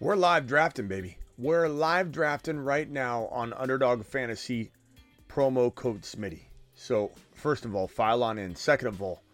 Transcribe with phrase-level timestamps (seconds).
[0.00, 1.18] We're live drafting, baby.
[1.38, 4.70] We're live drafting right now on Underdog Fantasy
[5.28, 6.42] promo code Smitty.
[6.76, 8.54] So, first of all, file on in.
[8.54, 9.24] Second of all,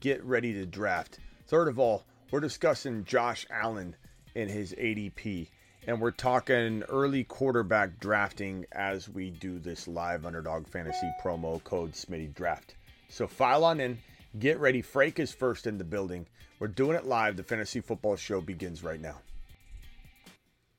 [0.00, 1.18] get ready to draft.
[1.46, 3.96] Third of all, we're discussing Josh Allen
[4.34, 5.48] in his ADP.
[5.86, 11.92] And we're talking early quarterback drafting as we do this live Underdog Fantasy promo code
[11.92, 12.76] Smitty draft.
[13.10, 13.98] So, file on in.
[14.38, 14.80] Get ready.
[14.80, 16.26] Frake is first in the building.
[16.60, 17.36] We're doing it live.
[17.36, 19.20] The Fantasy Football Show begins right now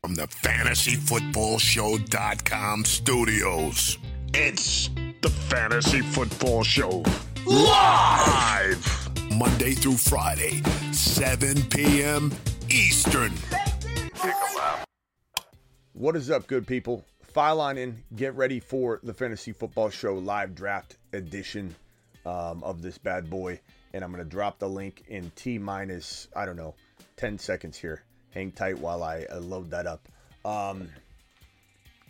[0.06, 3.98] from the fantasyfootballshow.com studios.
[4.36, 7.04] It's the Fantasy Football Show
[7.48, 10.62] live Monday through Friday,
[10.92, 12.32] 7 p.m.
[12.70, 13.34] Eastern.
[15.94, 17.04] What is up, good people?
[17.24, 21.74] File on in, get ready for the Fantasy Football Show live draft edition
[22.28, 23.60] um, of this bad boy.
[23.92, 26.76] And I'm going to drop the link in T minus, I don't know,
[27.18, 28.04] 10 seconds here
[28.36, 30.08] hang tight while I uh, load that up.
[30.44, 30.90] Um,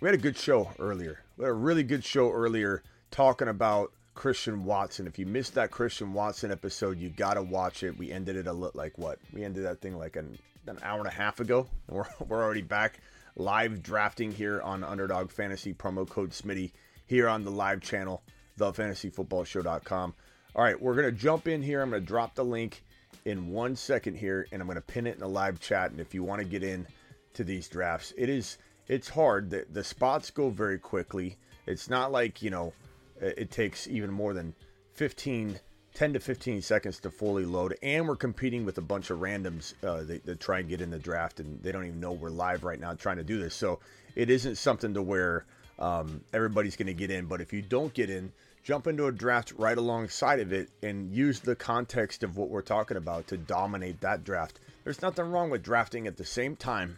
[0.01, 1.19] we had a good show earlier.
[1.37, 5.07] We had a really good show earlier talking about Christian Watson.
[5.07, 7.97] If you missed that Christian Watson episode, you got to watch it.
[7.97, 9.19] We ended it a little like what?
[9.31, 11.67] We ended that thing like an, an hour and a half ago.
[11.89, 12.99] We're, we're already back
[13.37, 16.71] live drafting here on Underdog Fantasy promo code Smitty
[17.05, 18.23] here on the live channel,
[18.59, 20.13] thefantasyfootballshow.com.
[20.55, 21.81] All right, we're to jump in here.
[21.81, 22.83] I'm to drop the link
[23.25, 25.91] in one second here, and I'm going to pin it in the live chat.
[25.91, 26.87] And if you want to get in
[27.33, 29.49] to these drafts, it is it's hard.
[29.49, 31.37] The, the spots go very quickly.
[31.65, 32.73] It's not like you know
[33.19, 34.53] it takes even more than
[34.93, 35.59] 15,
[35.93, 37.77] 10 to 15 seconds to fully load.
[37.81, 40.99] And we're competing with a bunch of randoms uh, that, try and get in the
[40.99, 43.55] draft, and they don't even know we're live right now trying to do this.
[43.55, 43.79] So
[44.15, 45.45] it isn't something to where
[45.79, 47.25] um, everybody's going to get in.
[47.25, 48.31] But if you don't get in,
[48.65, 52.63] jump into a draft right alongside of it and use the context of what we're
[52.63, 54.59] talking about to dominate that draft.
[54.83, 56.97] There's nothing wrong with drafting at the same time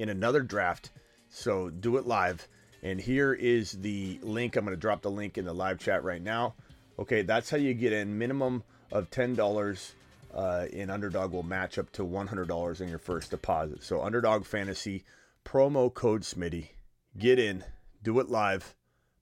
[0.00, 0.90] in another draft.
[1.28, 2.48] So do it live.
[2.82, 4.56] And here is the link.
[4.56, 6.54] I'm going to drop the link in the live chat right now.
[6.98, 8.18] Okay, that's how you get in.
[8.18, 9.92] Minimum of $10
[10.34, 13.84] uh, in Underdog will match up to $100 in your first deposit.
[13.84, 15.04] So, Underdog Fantasy,
[15.44, 16.70] promo code Smitty.
[17.16, 17.62] Get in,
[18.02, 18.74] do it live.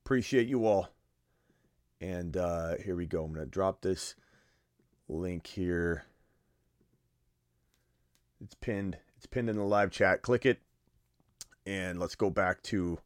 [0.02, 0.88] Appreciate you all.
[2.02, 3.24] And uh, here we go.
[3.24, 4.16] I'm going to drop this
[5.08, 6.04] link here.
[8.42, 8.98] It's pinned.
[9.16, 10.20] It's pinned in the live chat.
[10.20, 10.58] Click it.
[11.64, 12.98] And let's go back to.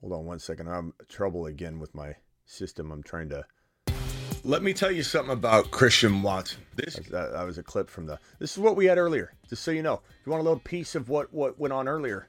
[0.00, 0.68] Hold on one second.
[0.68, 2.90] I'm trouble again with my system.
[2.90, 3.44] I'm trying to.
[4.42, 6.62] Let me tell you something about Christian Watson.
[6.74, 8.18] This that, was a clip from the.
[8.40, 9.32] This is what we had earlier.
[9.48, 11.86] Just so you know, if you want a little piece of what what went on
[11.86, 12.28] earlier,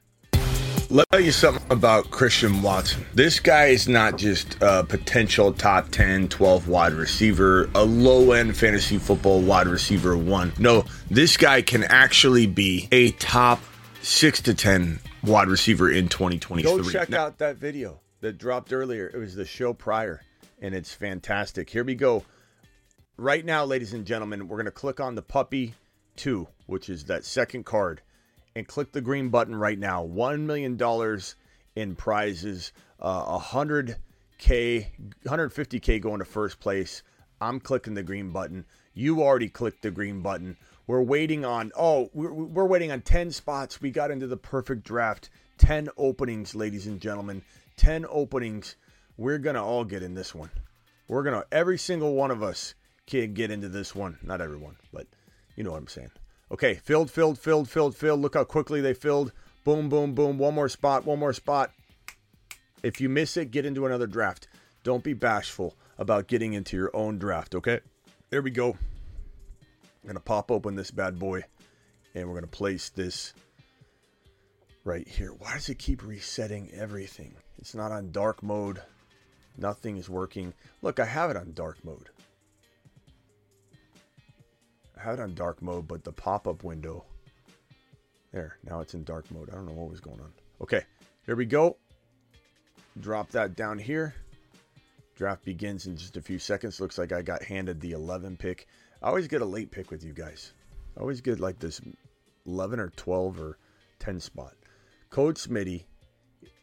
[0.91, 3.05] let me tell you something about Christian Watson.
[3.13, 8.57] This guy is not just a potential top 10, 12 wide receiver, a low end
[8.57, 10.51] fantasy football wide receiver one.
[10.59, 13.61] No, this guy can actually be a top
[14.01, 16.83] 6 to 10 wide receiver in 2023.
[16.83, 19.09] Go check now, out that video that dropped earlier.
[19.13, 20.21] It was the show prior,
[20.61, 21.69] and it's fantastic.
[21.69, 22.25] Here we go.
[23.15, 25.75] Right now, ladies and gentlemen, we're going to click on the puppy
[26.17, 28.01] 2, which is that second card
[28.55, 30.05] and click the green button right now.
[30.05, 30.77] $1 million
[31.75, 33.95] in prizes, uh, 100K,
[35.25, 37.03] 150K going to first place.
[37.39, 38.65] I'm clicking the green button.
[38.93, 40.57] You already clicked the green button.
[40.87, 43.81] We're waiting on, oh, we're, we're waiting on 10 spots.
[43.81, 45.29] We got into the perfect draft.
[45.57, 47.41] 10 openings, ladies and gentlemen.
[47.77, 48.75] 10 openings.
[49.17, 50.49] We're going to all get in this one.
[51.07, 52.75] We're going to, every single one of us
[53.07, 54.17] can get into this one.
[54.21, 55.07] Not everyone, but
[55.55, 56.11] you know what I'm saying.
[56.51, 58.19] Okay, filled, filled, filled, filled, filled.
[58.19, 59.31] Look how quickly they filled.
[59.63, 60.37] Boom, boom, boom.
[60.37, 61.71] One more spot, one more spot.
[62.83, 64.47] If you miss it, get into another draft.
[64.83, 67.79] Don't be bashful about getting into your own draft, okay?
[68.31, 68.71] There we go.
[68.71, 71.43] I'm going to pop open this bad boy
[72.13, 73.33] and we're going to place this
[74.83, 75.31] right here.
[75.31, 77.35] Why does it keep resetting everything?
[77.59, 78.81] It's not on dark mode.
[79.57, 80.53] Nothing is working.
[80.81, 82.09] Look, I have it on dark mode
[85.01, 87.05] had it on dark mode, but the pop-up window.
[88.31, 89.49] There, now it's in dark mode.
[89.49, 90.31] I don't know what was going on.
[90.61, 90.83] Okay,
[91.25, 91.77] here we go.
[92.99, 94.13] Drop that down here.
[95.15, 96.79] Draft begins in just a few seconds.
[96.79, 98.67] Looks like I got handed the 11 pick.
[99.01, 100.53] I always get a late pick with you guys.
[100.97, 101.81] I always get like this
[102.45, 103.57] 11 or 12 or
[103.99, 104.53] 10 spot.
[105.09, 105.83] Code Smitty,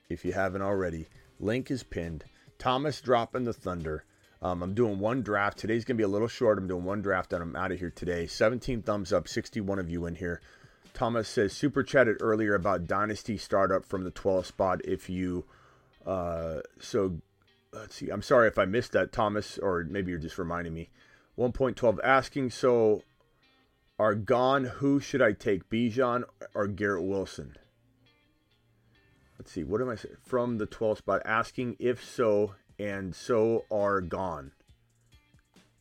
[0.09, 1.09] if you haven't already.
[1.41, 2.25] Link is pinned.
[2.59, 4.05] Thomas dropping the Thunder.
[4.41, 5.59] Um, I'm doing one draft.
[5.59, 6.59] Today's going to be a little short.
[6.59, 8.27] I'm doing one draft and I'm out of here today.
[8.27, 10.41] 17 thumbs up, 61 of you in here.
[10.95, 14.81] Thomas says, super chatted earlier about Dynasty startup from the 12th spot.
[14.85, 15.45] If you,
[16.07, 17.21] uh, so
[17.73, 18.11] let's see.
[18.11, 20.89] I'm sorry if I missed that, Thomas, or maybe you're just reminding me.
[21.37, 23.03] 1.12 asking, so
[23.99, 24.65] are gone.
[24.65, 26.25] Who should I take, Bijan
[26.55, 27.57] or Garrett Wilson?
[29.39, 29.65] Let's see.
[29.65, 30.17] What am I saying?
[30.21, 34.53] From the 12th spot, asking if so, and so are gone.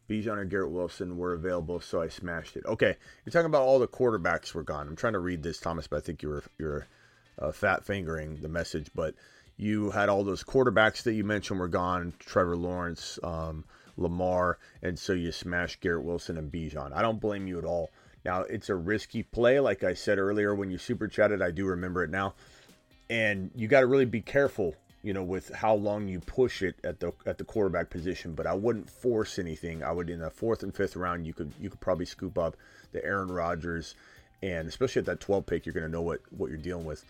[0.10, 2.66] Bijan or Garrett Wilson were available, so I smashed it.
[2.66, 2.96] Okay,
[3.26, 4.88] you're talking about all the quarterbacks were gone.
[4.88, 6.88] I'm trying to read this, Thomas, but I think you're you're
[7.40, 8.90] uh, fat fingering the message.
[8.96, 9.16] But
[9.58, 12.14] you had all those quarterbacks that you mentioned were gone.
[12.20, 13.66] Trevor Lawrence, um,
[13.98, 16.94] Lamar, and so you smashed Garrett Wilson and Bijan.
[16.94, 17.90] I don't blame you at all.
[18.24, 21.42] Now it's a risky play, like I said earlier when you super chatted.
[21.42, 22.34] I do remember it now,
[23.10, 24.74] and you got to really be careful
[25.08, 28.34] you know, with how long you push it at the at the quarterback position.
[28.34, 29.82] But I wouldn't force anything.
[29.82, 32.58] I would in the fourth and fifth round, you could you could probably scoop up
[32.92, 33.96] the Aaron Rodgers,
[34.44, 37.06] and especially at that 12 pick, you're going to know what what you're dealing with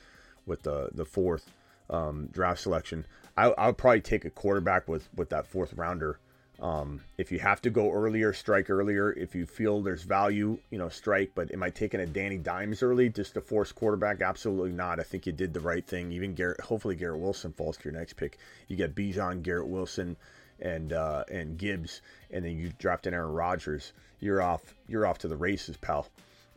[0.45, 1.49] with the the fourth
[1.89, 3.03] um, draft selection.
[3.35, 6.19] I, I would probably take a quarterback with with that fourth rounder
[6.59, 9.11] um, if you have to go earlier, strike earlier.
[9.13, 11.31] If you feel there's value, you know, strike.
[11.35, 14.21] But am I taking a Danny Dimes early just to force quarterback?
[14.21, 14.99] Absolutely not.
[14.99, 16.11] I think you did the right thing.
[16.11, 18.39] Even Garrett, hopefully Garrett Wilson falls to your next pick.
[18.67, 20.17] You get Bijan, Garrett Wilson,
[20.59, 22.01] and uh, and Gibbs,
[22.31, 23.93] and then you dropped in Aaron Rodgers.
[24.19, 24.73] You're off.
[24.87, 26.07] You're off to the races, pal.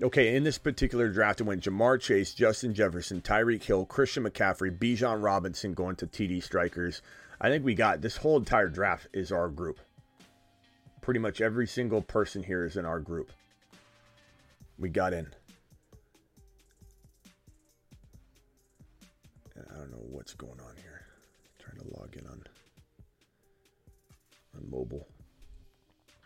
[0.03, 4.75] Okay, in this particular draft, it went Ja'Marr Chase, Justin Jefferson, Tyreek Hill, Christian McCaffrey,
[4.75, 7.03] Bijan Robinson going to TD strikers.
[7.39, 9.79] I think we got this whole entire draft is our group
[11.11, 13.33] pretty much every single person here is in our group.
[14.79, 15.27] We got in.
[19.57, 21.03] And I don't know what's going on here.
[21.43, 22.45] I'm trying to log in on
[24.55, 25.09] on mobile.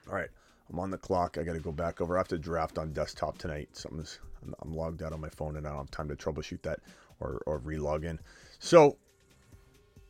[0.06, 0.28] All right,
[0.70, 1.38] I'm on the clock.
[1.38, 2.18] I got to go back over.
[2.18, 3.70] I have to draft on desktop tonight.
[3.72, 6.60] Something's I'm, I'm logged out on my phone and I don't have time to troubleshoot
[6.60, 6.80] that
[7.20, 8.20] or or re-log in.
[8.58, 8.98] So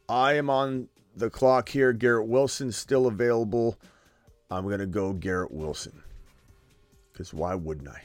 [0.08, 1.92] I am on the clock here.
[1.92, 3.78] Garrett Wilson's still available.
[4.50, 6.02] I'm going to go Garrett Wilson.
[7.12, 8.02] Because why wouldn't I?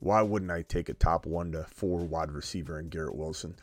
[0.00, 3.56] Why wouldn't I take a top one to four wide receiver in Garrett Wilson?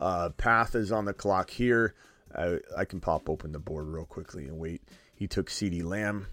[0.00, 1.94] Uh, Path is on the clock here.
[2.36, 4.82] I, I can pop open the board real quickly and wait.
[5.14, 6.26] He took CeeDee Lamb.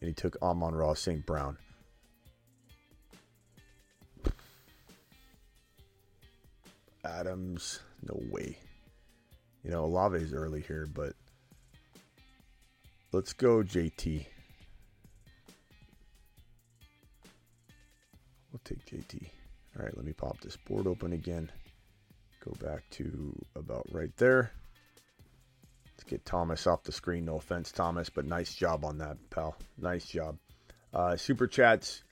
[0.00, 1.24] And he took Amon-Ra St.
[1.26, 1.58] Brown.
[7.04, 8.58] Adams, no way.
[9.62, 11.12] You know, Olave's early here, but
[13.12, 14.26] let's go JT.
[18.52, 19.28] We'll take JT.
[19.78, 21.50] All right, let me pop this board open again.
[22.44, 24.50] Go back to about right there.
[25.84, 27.26] Let's get Thomas off the screen.
[27.26, 29.56] No offense, Thomas, but nice job on that, pal.
[29.78, 30.38] Nice job.
[30.92, 32.02] Uh, super chats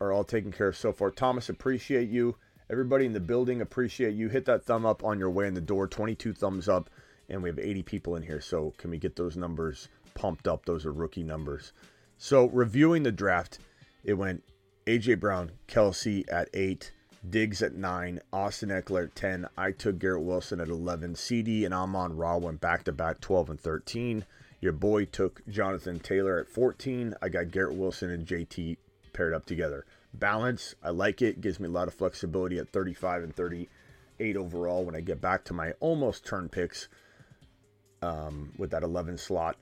[0.00, 1.10] are all taken care of so far.
[1.10, 2.36] Thomas, appreciate you.
[2.70, 4.28] Everybody in the building appreciate you.
[4.30, 5.86] Hit that thumb up on your way in the door.
[5.86, 6.88] 22 thumbs up,
[7.28, 8.40] and we have 80 people in here.
[8.40, 10.64] So can we get those numbers pumped up?
[10.64, 11.72] Those are rookie numbers.
[12.16, 13.58] So reviewing the draft,
[14.02, 14.44] it went
[14.86, 16.92] AJ Brown, Kelce at eight,
[17.28, 19.46] Diggs at nine, Austin Ekeler at 10.
[19.58, 21.14] I took Garrett Wilson at 11.
[21.14, 24.24] CeeDee and Amon Ra went back to back 12 and 13.
[24.60, 27.14] Your boy took Jonathan Taylor at 14.
[27.20, 28.78] I got Garrett Wilson and JT
[29.12, 29.84] paired up together
[30.18, 30.74] balance.
[30.82, 31.40] I like it.
[31.40, 35.44] Gives me a lot of flexibility at 35 and 38 overall when I get back
[35.44, 36.88] to my almost turn picks
[38.02, 39.56] um, with that 11 slot.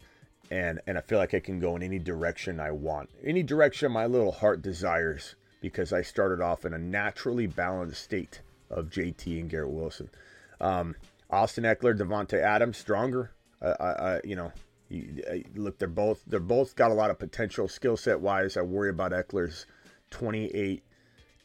[0.51, 3.91] And, and I feel like I can go in any direction I want, any direction
[3.91, 9.41] my little heart desires, because I started off in a naturally balanced state of JT
[9.41, 10.11] and Garrett Wilson.
[10.61, 10.97] Um,
[11.31, 13.31] Austin Ekeler, Davante Adams, stronger.
[13.63, 14.53] I, I, you know,
[15.55, 18.57] look, they're both they're both got a lot of potential skill set wise.
[18.57, 19.67] I worry about Ekeler's
[20.13, 20.85] 28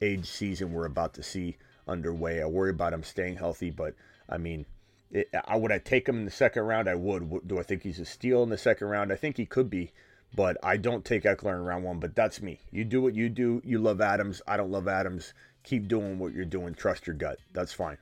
[0.01, 1.57] age season we're about to see
[1.87, 2.41] underway.
[2.41, 3.95] I worry about him staying healthy, but
[4.29, 4.65] I mean,
[5.11, 6.87] it, I would I take him in the second round?
[6.87, 7.47] I would.
[7.47, 9.11] Do I think he's a steal in the second round?
[9.11, 9.91] I think he could be,
[10.35, 11.99] but I don't take Ekeler in round one.
[11.99, 12.59] But that's me.
[12.71, 13.61] You do what you do.
[13.63, 14.41] You love Adams.
[14.47, 15.33] I don't love Adams.
[15.63, 16.73] Keep doing what you're doing.
[16.73, 17.39] Trust your gut.
[17.53, 17.97] That's fine.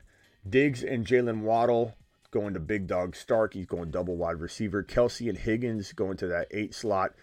[0.48, 1.95] Diggs and Jaylen Waddle
[2.31, 3.53] going to big dog Stark.
[3.53, 4.84] He's going double wide receiver.
[4.84, 7.13] Kelce and Higgins going to that eight slot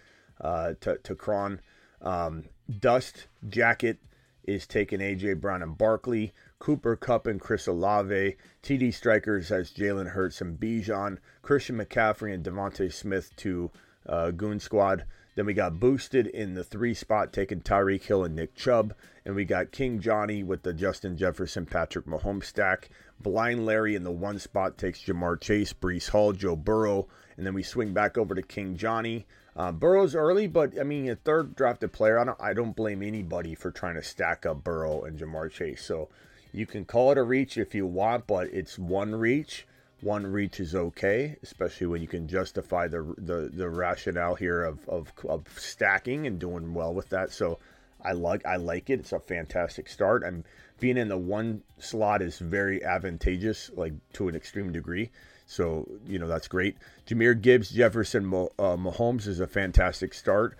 [0.41, 1.61] uh, to to Cron.
[2.01, 2.45] Um,
[2.79, 3.99] Dust Jacket
[4.45, 6.33] is taking AJ Brown and Barkley.
[6.59, 8.37] Cooper Kupp and Chris Olave.
[8.63, 11.19] TD Strikers has Jalen Hurts and Bijan.
[11.43, 13.71] Christian McCaffrey and DeVonta Smith to
[14.07, 15.05] uh, Goon Squad.
[15.35, 18.95] Then we got boosted in the three spot, taking Tyreek Hill and Nick Chubb.
[19.25, 22.91] And we got King Johnny with the Justin Jefferson, Patrick Mahomes stack.
[23.19, 27.09] Blind Larry in the one spot takes Ja'Marr Chase, Breece Hall, Joe Burrow.
[27.37, 29.27] And then we swing back over to King Johnny.
[29.55, 32.19] Uh, Burrow's early, but I mean, a third drafted player.
[32.19, 35.85] I don't, I don't blame anybody for trying to stack up Burrow and Ja'Marr Chase.
[35.85, 36.09] So
[36.53, 39.67] you can call it a reach if you want, but it's one reach
[40.03, 44.87] one reach is okay, especially when you can justify the the, the rationale here of,
[44.89, 47.31] of, of stacking and doing well with that.
[47.31, 47.59] So
[48.05, 49.01] I like I like it.
[49.01, 50.25] It's a fantastic start.
[50.25, 50.45] And
[50.81, 55.11] being in the one slot is very advantageous, like to an extreme degree.
[55.47, 56.77] So you know that's great.
[57.07, 60.57] Jahmyr Gibbs, Jefferson, uh, Mahomes is a fantastic start.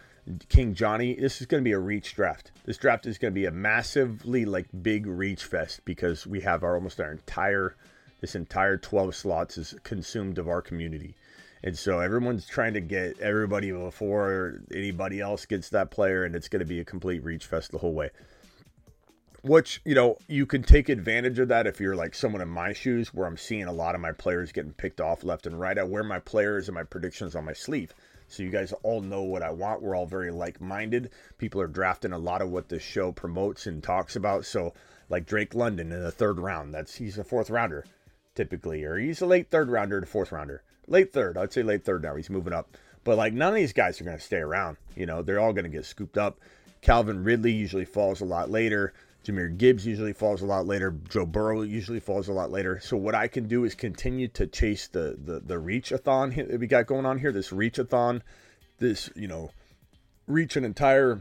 [0.49, 2.53] King Johnny, this is going to be a reach draft.
[2.65, 6.63] This draft is going to be a massively like big reach fest because we have
[6.63, 7.75] our almost our entire
[8.21, 11.17] this entire 12 slots is consumed of our community.
[11.65, 16.49] And so everyone's trying to get everybody before anybody else gets that player, and it's
[16.49, 18.11] going to be a complete reach fest the whole way.
[19.43, 22.73] Which, you know, you can take advantage of that if you're like someone in my
[22.73, 25.79] shoes where I'm seeing a lot of my players getting picked off left and right.
[25.79, 27.93] I wear my players and my predictions on my sleeve.
[28.29, 29.83] So you guys all know what I want.
[29.83, 31.11] We're all very like minded.
[31.39, 34.47] People are drafting a lot of what this show promotes and talks about.
[34.47, 34.75] So,
[35.11, 37.85] like Drake London in the third round, that's he's a fourth rounder
[38.35, 40.63] typically, or he's a late third rounder to fourth rounder.
[40.87, 42.17] Late third, I'd say late third now.
[42.17, 42.77] He's moving up.
[43.05, 44.77] But like none of these guys are going to stay around.
[44.97, 46.39] You know, they're all going to get scooped up.
[46.81, 48.93] Calvin Ridley usually falls a lot later.
[49.25, 50.97] Jahmyr Gibbs usually falls a lot later.
[51.09, 52.81] Joe Burrow usually falls a lot later.
[52.81, 56.67] So what I can do is continue to chase the the the reach-a-thon that we
[56.67, 57.31] got going on here.
[57.31, 58.23] This reach-a-thon,
[58.79, 59.51] this you know,
[60.27, 61.21] reach an entire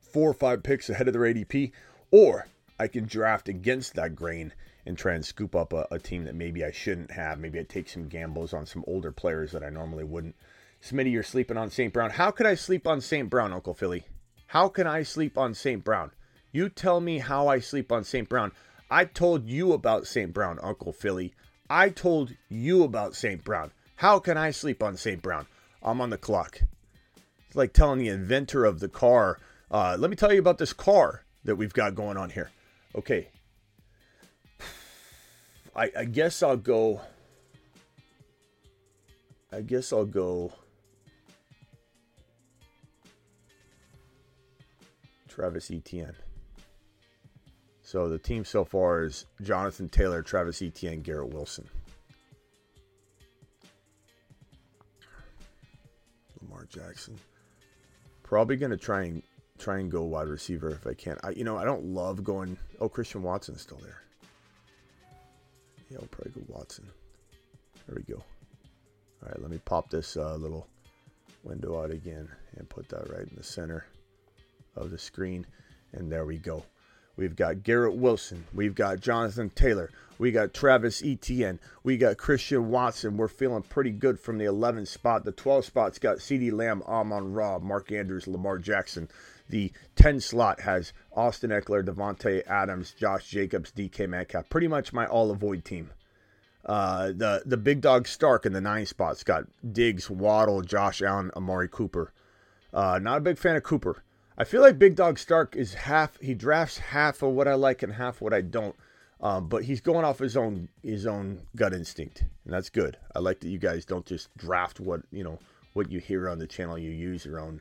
[0.00, 1.72] four or five picks ahead of their ADP,
[2.12, 2.46] or
[2.78, 4.52] I can draft against that grain
[4.86, 7.38] and try and scoop up a, a, team that maybe I shouldn't have.
[7.38, 10.36] Maybe I take some gambles on some older players that I normally wouldn't.
[10.82, 11.92] Smitty, you're sleeping on St.
[11.92, 12.10] Brown.
[12.10, 13.30] How could I sleep on St.
[13.30, 14.04] Brown, Uncle Philly?
[14.48, 15.82] How can I sleep on St.
[15.82, 16.10] Brown?
[16.54, 18.28] You tell me how I sleep on St.
[18.28, 18.52] Brown.
[18.88, 20.32] I told you about St.
[20.32, 21.34] Brown, Uncle Philly.
[21.68, 23.42] I told you about St.
[23.42, 23.72] Brown.
[23.96, 25.20] How can I sleep on St.
[25.20, 25.48] Brown?
[25.82, 26.60] I'm on the clock.
[27.48, 30.72] It's like telling the inventor of the car, uh, let me tell you about this
[30.72, 32.52] car that we've got going on here.
[32.94, 33.30] Okay,
[35.74, 37.00] I, I guess I'll go.
[39.52, 40.52] I guess I'll go.
[45.26, 46.14] Travis Etienne.
[47.94, 51.64] So the team so far is Jonathan Taylor, Travis Etienne, Garrett Wilson.
[56.42, 57.16] Lamar Jackson.
[58.24, 59.22] Probably gonna try and
[59.60, 61.18] try and go wide receiver if I can.
[61.22, 62.58] I you know I don't love going.
[62.80, 64.02] Oh, Christian Watson's still there.
[65.88, 66.90] Yeah, I'll probably go Watson.
[67.86, 68.20] There we go.
[69.22, 70.66] All right, let me pop this uh, little
[71.44, 73.86] window out again and put that right in the center
[74.74, 75.46] of the screen.
[75.92, 76.64] And there we go.
[77.16, 78.44] We've got Garrett Wilson.
[78.52, 79.90] We've got Jonathan Taylor.
[80.18, 81.58] We got Travis Etienne.
[81.82, 83.16] We got Christian Watson.
[83.16, 85.24] We're feeling pretty good from the 11 spot.
[85.24, 89.08] The 12 spot's got CeeDee Lamb, Amon Ra, Mark Andrews, Lamar Jackson.
[89.48, 94.48] The 10 slot has Austin Ekeler, Davante Adams, Josh Jacobs, DK Metcalf.
[94.48, 95.90] Pretty much my all avoid team.
[96.64, 101.30] Uh, the the big dog Stark in the nine spots got Diggs, Waddle, Josh Allen,
[101.36, 102.12] Amari Cooper.
[102.72, 104.02] Uh, not a big fan of Cooper.
[104.36, 106.18] I feel like Big Dog Stark is half.
[106.20, 108.74] He drafts half of what I like and half what I don't.
[109.20, 112.98] Um, but he's going off his own his own gut instinct, and that's good.
[113.14, 115.38] I like that you guys don't just draft what you know
[115.72, 116.76] what you hear on the channel.
[116.76, 117.60] You use your own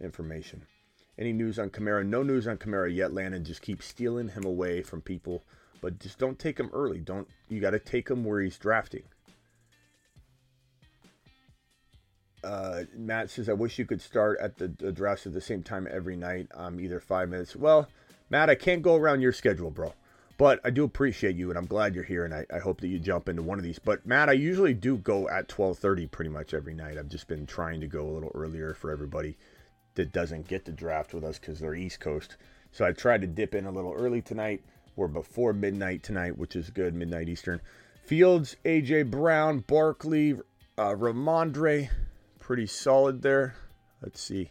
[0.00, 0.66] information.
[1.18, 2.04] Any news on Kamara?
[2.04, 3.14] No news on Kamara yet.
[3.14, 5.44] Landon just keeps stealing him away from people,
[5.80, 6.98] but just don't take him early.
[6.98, 9.04] Don't you got to take him where he's drafting.
[12.46, 15.64] Uh, Matt says, "I wish you could start at the, the drafts at the same
[15.64, 16.46] time every night.
[16.54, 17.56] Um, either five minutes.
[17.56, 17.88] Well,
[18.30, 19.94] Matt, I can't go around your schedule, bro.
[20.38, 22.88] But I do appreciate you, and I'm glad you're here, and I, I hope that
[22.88, 23.78] you jump into one of these.
[23.78, 26.98] But Matt, I usually do go at 12:30 pretty much every night.
[26.98, 29.36] I've just been trying to go a little earlier for everybody
[29.94, 32.36] that doesn't get to draft with us because they're East Coast.
[32.70, 34.62] So I tried to dip in a little early tonight.
[34.94, 37.60] We're before midnight tonight, which is good, midnight Eastern.
[38.04, 40.34] Fields, AJ Brown, Barkley,
[40.78, 41.88] uh, Rhamondre,
[42.46, 43.56] pretty solid there.
[44.00, 44.48] Let's see.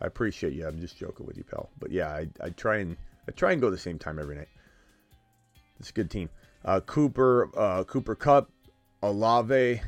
[0.00, 0.66] I appreciate you.
[0.66, 1.70] I'm just joking with you, pal.
[1.78, 2.96] But yeah, I, I try and
[3.28, 4.48] I try and go the same time every night.
[5.78, 6.28] It's a good team.
[6.64, 8.50] Uh, Cooper, uh, Cooper Kupp,
[9.00, 9.80] Olave,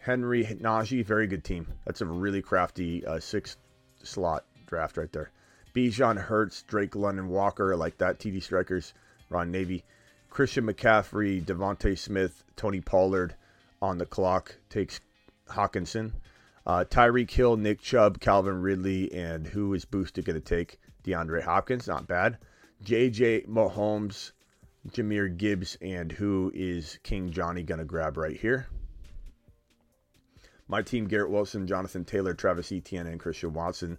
[0.00, 1.68] Henry, Najee, very good team.
[1.84, 3.56] That's a really crafty uh, six
[4.02, 5.30] slot draft right there.
[5.72, 8.18] Bijan Hurts, Drake London Walker, like that.
[8.18, 8.92] TD Strikers,
[9.30, 9.84] Ron Navy.
[10.30, 13.36] Christian McCaffrey, DeVonta Smith, Tony Pollard
[13.80, 14.98] on the clock takes
[15.48, 16.12] Hockenson.
[16.66, 20.78] Uh, Tyreek Hill, Nick Chubb, Calvin Ridley, and who is Boosted going to take?
[21.04, 22.38] DeAndre Hopkins, not bad.
[22.82, 24.32] JJ Mahomes,
[24.88, 28.66] Jahmyr Gibbs, and who is King Johnny going to grab right here?
[30.68, 33.98] My team: Garrett Wilson, Jonathan Taylor, Travis Etienne, and Christian Watson.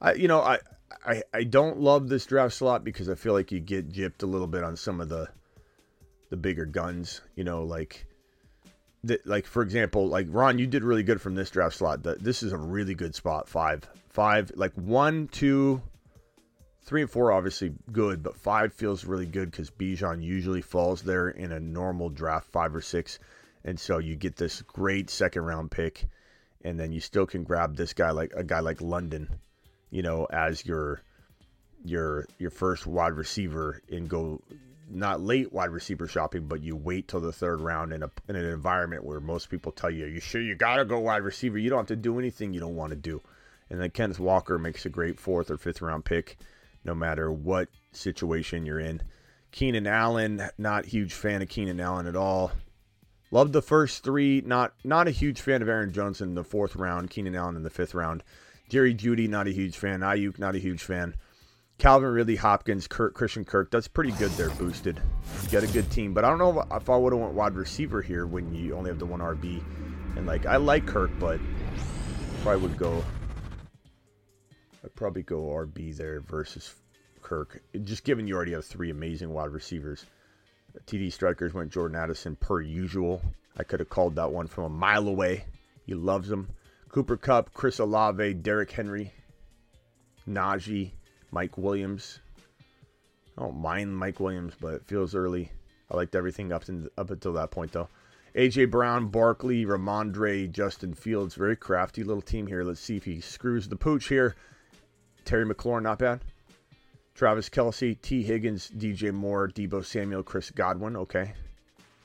[0.00, 0.58] I, you know, I,
[1.04, 4.26] I, I don't love this draft slot because I feel like you get gypped a
[4.26, 5.28] little bit on some of the,
[6.30, 7.20] the bigger guns.
[7.34, 8.06] You know, like
[9.06, 12.02] that, like for example, like Ron, you did really good from this draft slot.
[12.02, 13.48] This is a really good spot.
[13.48, 15.82] Five, five, like one, two,
[16.82, 21.28] three, and four, obviously good, but five feels really good because Bijan usually falls there
[21.28, 23.18] in a normal draft, five or six,
[23.64, 26.06] and so you get this great second round pick,
[26.62, 29.28] and then you still can grab this guy like a guy like London,
[29.90, 31.02] you know, as your
[31.84, 34.40] your your first wide receiver and go
[34.90, 38.36] not late wide receiver shopping, but you wait till the third round in a in
[38.36, 41.58] an environment where most people tell you, "Are "You sure you gotta go wide receiver?
[41.58, 43.22] You don't have to do anything you don't want to do."
[43.70, 46.36] And then Kenneth Walker makes a great fourth or fifth round pick,
[46.84, 49.02] no matter what situation you're in.
[49.50, 52.52] Keenan Allen, not huge fan of Keenan Allen at all.
[53.30, 54.42] Loved the first three.
[54.44, 57.10] Not not a huge fan of Aaron Jones in the fourth round.
[57.10, 58.22] Keenan Allen in the fifth round.
[58.68, 60.00] Jerry Jeudy, not a huge fan.
[60.00, 61.14] Aiyuk, not a huge fan.
[61.78, 63.70] Calvin Ridley, Hopkins, Kirk, Christian Kirk.
[63.70, 65.00] That's pretty good there, boosted.
[65.42, 66.14] You got a good team.
[66.14, 68.90] But I don't know if, I would have went wide receiver here when you only
[68.90, 69.62] have the one RB.
[70.16, 71.40] And like I like Kirk, but
[72.42, 73.04] probably would go.
[74.84, 76.74] I'd probably go RB there versus
[77.22, 77.62] Kirk.
[77.82, 80.06] Just given you already have three amazing wide receivers.
[80.86, 83.22] TD strikers went Jordan Addison per usual.
[83.56, 85.44] I could have called that one from a mile away.
[85.86, 86.48] He loves them.
[86.88, 89.12] Cooper Kupp, Chris Olave, Derrick Henry,
[90.28, 90.92] Najee.
[91.34, 92.20] Mike Williams.
[93.36, 95.50] I don't mind Mike Williams, but it feels early.
[95.90, 96.62] I liked everything up,
[96.96, 97.88] up until that point, though.
[98.36, 101.34] AJ Brown, Barkley, Rhamondre, Justin Fields.
[101.34, 102.62] Very crafty little team here.
[102.62, 104.36] Let's see if he screws the pooch here.
[105.24, 106.20] Terry McLaurin, not bad.
[107.16, 108.22] Travis Kelce, T.
[108.22, 110.96] Higgins, DJ Moore, Deebo Samuel, Chris Godwin.
[110.96, 111.32] Okay.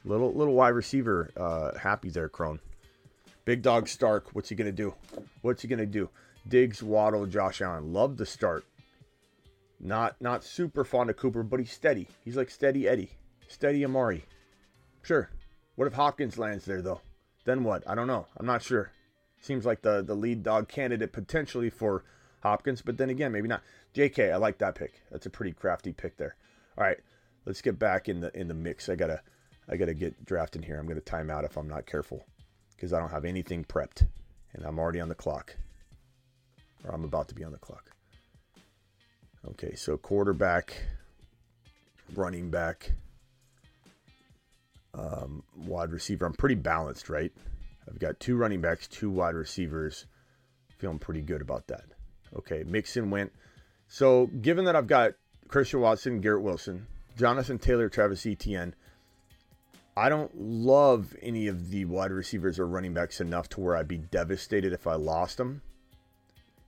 [0.05, 2.59] Little little wide receiver uh, happy there, Crone.
[3.45, 4.29] Big dog Stark.
[4.33, 4.93] What's he to do?
[5.41, 6.09] What's he to do?
[6.47, 7.93] Diggs, Waddle, Josh Allen.
[7.93, 8.65] Love the start.
[9.79, 12.09] Not not super fond of Cooper, but he's steady.
[12.23, 13.11] He's like steady Eddie,
[13.47, 14.25] steady Amari.
[15.01, 15.29] Sure.
[15.75, 17.01] What if Hopkins lands there though?
[17.45, 17.87] Then what?
[17.87, 18.27] I don't know.
[18.35, 18.91] I'm not sure.
[19.39, 22.03] Seems like the the lead dog candidate potentially for
[22.43, 23.63] Hopkins, but then again, maybe not.
[23.93, 24.31] J.K.
[24.31, 25.01] I like that pick.
[25.11, 26.35] That's a pretty crafty pick there.
[26.77, 26.97] All right,
[27.45, 28.89] let's get back in the in the mix.
[28.89, 29.21] I gotta
[29.69, 30.77] I gotta get drafting here.
[30.77, 32.25] I'm gonna time out if I'm not careful
[32.75, 34.05] because I don't have anything prepped,
[34.53, 35.55] and I'm already on the clock,
[36.83, 37.91] or I'm about to be on the clock.
[39.47, 40.75] Okay, so quarterback,
[42.13, 42.91] running back,
[44.93, 46.25] um, wide receiver.
[46.25, 47.31] I'm pretty balanced, right?
[47.87, 50.05] I've got two running backs, two wide receivers.
[50.77, 51.85] Feeling pretty good about that.
[52.35, 53.31] Okay, Mixon went.
[53.87, 55.13] So, given that I've got
[55.47, 56.85] Christian Watson, Garrett Wilson,
[57.17, 58.75] Jonathan Taylor, Travis Etienne,
[59.97, 63.87] I don't love any of the wide receivers or running backs enough to where I'd
[63.87, 65.61] be devastated if I lost them.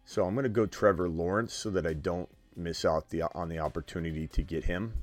[0.04, 2.28] So I'm going to go Trevor Lawrence so that I don't
[2.64, 4.94] miss out the on the opportunity to get him.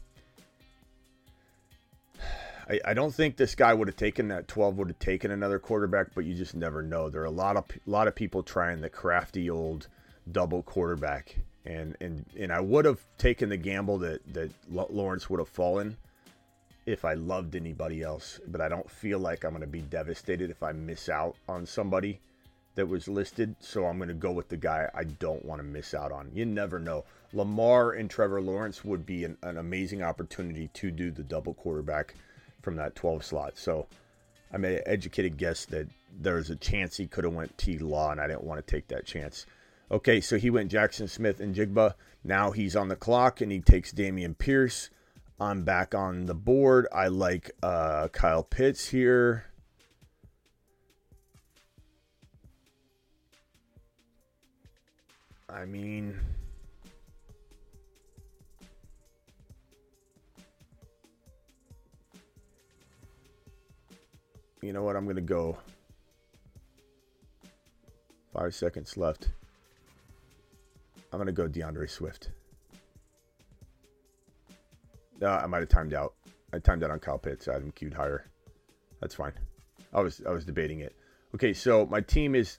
[2.69, 5.59] I, I don't think this guy would have taken that 12 would have taken another
[5.59, 7.09] quarterback, but you just never know.
[7.09, 9.89] There are a lot of a lot of people trying the crafty old
[10.31, 15.41] double quarterback, and and and I would have taken the gamble that that Lawrence would
[15.41, 15.97] have fallen
[16.87, 20.51] if I loved anybody else, but I don't feel like I'm going to be devastated
[20.51, 22.19] if I miss out on somebody
[22.79, 23.57] that was listed.
[23.59, 26.31] So I'm going to go with the guy I don't want to miss out on.
[26.33, 27.05] You never know.
[27.33, 32.15] Lamar and Trevor Lawrence would be an, an amazing opportunity to do the double quarterback
[32.63, 33.59] from that 12 slot.
[33.59, 33.89] So
[34.53, 35.89] I made an educated guess that
[36.21, 38.87] there's a chance he could have went T Law, and I didn't want to take
[38.89, 39.45] that chance.
[39.91, 41.95] Okay, so he went Jaxon Smith-Njigba.
[42.23, 44.89] Now he's on the clock, and he takes Dameon Pierce.
[45.41, 46.87] I'm back on the board.
[46.93, 49.48] I like uh, Kyle Pitts here.
[55.51, 56.19] I mean,
[64.63, 64.95] you know what?
[64.97, 65.59] I'm going to go.
[68.35, 69.31] Five seconds left.
[71.13, 72.31] I'm going to go DeAndre Swift.
[75.21, 76.15] No, I might have timed out.
[76.53, 77.49] I timed out on Kyle Pitts.
[77.49, 78.27] I had him queued higher.
[79.01, 79.33] That's fine.
[79.93, 80.95] I was I was debating it.
[81.35, 82.59] Okay, so my team is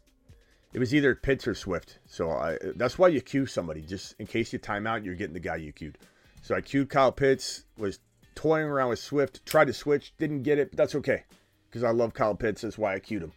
[0.74, 2.00] it was either Pitts or Swift.
[2.08, 3.82] So I, that's why you queue somebody.
[3.82, 5.98] Just in case you time out, you're getting the guy you queued.
[6.42, 8.00] So I queued Kyle Pitts, was
[8.36, 11.24] toying around with Swift, tried to switch, didn't get it, but that's okay
[11.70, 12.62] because I love Kyle Pitts.
[12.62, 13.34] That's why I queued him.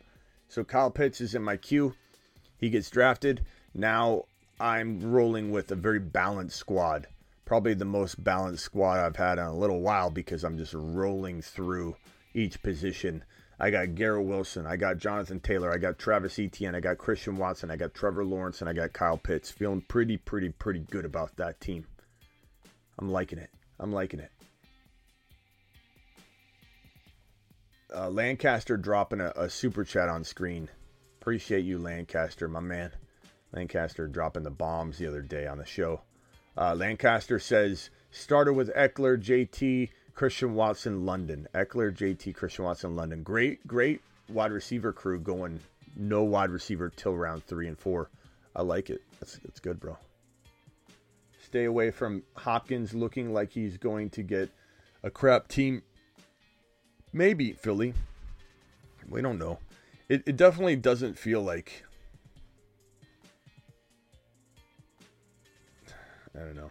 [0.48, 1.94] So Kyle Pitts is in my queue.
[2.58, 3.44] he gets drafted.
[3.74, 4.24] Now
[4.60, 7.06] I'm rolling with a very balanced squad.
[7.44, 11.42] Probably the most balanced squad I've had in a little while because I'm just rolling
[11.42, 11.96] through
[12.34, 13.24] each position.
[13.62, 17.36] I got Garrett Wilson, I got Jonathan Taylor, I got Travis Etienne, I got Christian
[17.36, 19.52] Watson, I got Trevor Lawrence, and I got Kyle Pitts.
[19.52, 21.86] Feeling pretty, pretty, pretty good about that team.
[22.98, 23.50] I'm liking it.
[23.78, 24.32] I'm liking it.
[27.94, 30.68] Uh, Lancaster dropping a, a super chat on screen.
[31.20, 32.90] Appreciate you, Lancaster, my man.
[33.52, 36.00] Lancaster dropping the bombs the other day on the show.
[36.56, 41.48] Uh, Lancaster says started with Ekeler, JT, Christian Watson, London.
[41.54, 43.22] Ekeler, JT, Christian Watson, London.
[43.22, 45.60] Great, great wide receiver crew going
[45.96, 48.10] no wide receiver till round three and four.
[48.54, 49.02] I like it.
[49.20, 49.96] That's, that's good, bro.
[51.44, 54.50] Stay away from Hopkins looking like he's going to get
[55.02, 55.82] a crap team.
[57.12, 57.94] Maybe Philly.
[59.08, 59.58] We don't know.
[60.08, 61.84] It, it definitely doesn't feel like
[66.34, 66.70] I don't know.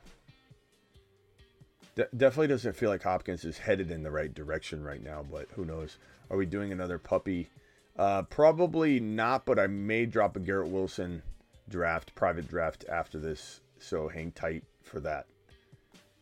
[2.01, 5.47] De- definitely doesn't feel like Hopkins is headed in the right direction right now, but
[5.53, 5.99] who knows?
[6.31, 7.51] Are we doing another puppy?
[7.95, 11.21] Uh, probably not, but I may drop a Garrett Wilson
[11.69, 15.27] draft, private draft after this, so hang tight for that.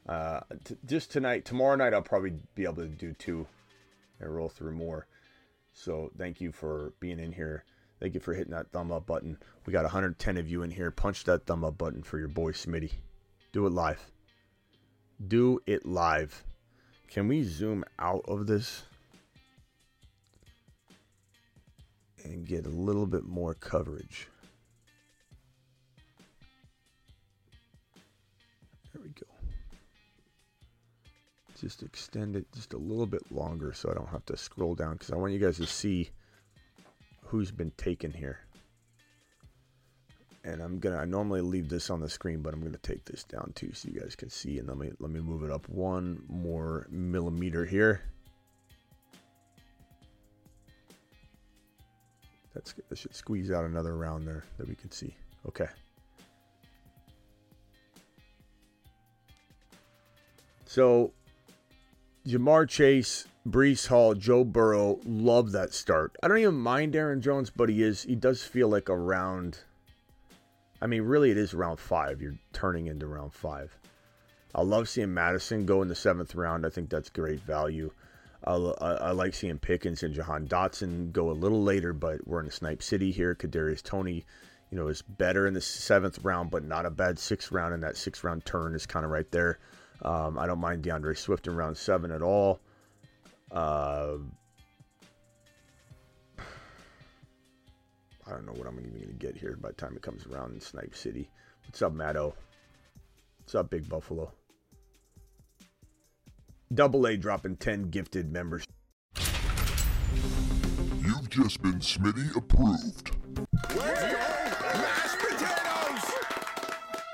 [0.06, 3.48] Uh, t- just tonight, tomorrow night, I'll probably be able to do two
[4.20, 5.08] and roll through more.
[5.72, 7.64] So thank you for being in here.
[8.02, 9.38] Thank you for hitting that thumb up button.
[9.66, 10.92] We got 110 of you in here.
[10.92, 12.92] Punch that thumb up button for your boy Smitty.
[13.54, 14.12] Do it live.
[15.28, 16.44] Do it live.
[17.10, 18.84] Can we zoom out of this
[22.24, 24.28] and get a little bit more coverage?
[28.94, 29.28] There we go.
[31.60, 34.94] Just extend it just a little bit longer so I don't have to scroll down
[34.94, 36.12] because I want you guys to see
[37.24, 38.40] who's been taken here
[40.44, 43.24] and I'm gonna I normally leave this on the screen, but I'm gonna take this
[43.24, 44.60] down too so you guys can see.
[44.60, 48.02] And let me let me move it up one more millimeter here.
[52.54, 55.16] That's that should squeeze out another round there that we can see.
[55.48, 55.68] Okay.
[60.66, 61.14] So
[62.28, 66.16] Ja'Marr Chase, Breece Hall, Joe Burrow, love that start.
[66.22, 69.60] I don't even mind Aaron Jones, but he is he does feel like a round
[70.82, 72.22] I mean, really, it is round five.
[72.22, 73.78] You're turning into round five.
[74.56, 76.66] I love seeing Mattison go in the seventh round.
[76.66, 77.92] I think that's great value.
[78.44, 82.40] I, I, I like seeing Pickens and Jahan Dotson go a little later, but we're
[82.40, 83.36] in a Snipe City here.
[83.36, 84.26] Kadarius Toney,
[84.72, 87.74] you know, is better in the seventh round, but not a bad sixth round.
[87.74, 89.60] And that sixth round turn is kind of right there.
[90.02, 92.62] Um, I don't mind DeAndre Swift in round seven at all.
[93.52, 94.14] Uh,
[98.30, 100.28] I don't know what I'm even going to get here by the time it comes
[100.28, 101.32] around in Snipe City.
[101.66, 102.36] What's up, Matto?
[103.40, 104.32] What's up, Big Buffalo?
[106.72, 108.66] Double A dropping 10 gifted members.
[111.02, 113.10] You've just been Smitty approved.
[113.76, 116.12] Mashed potatoes!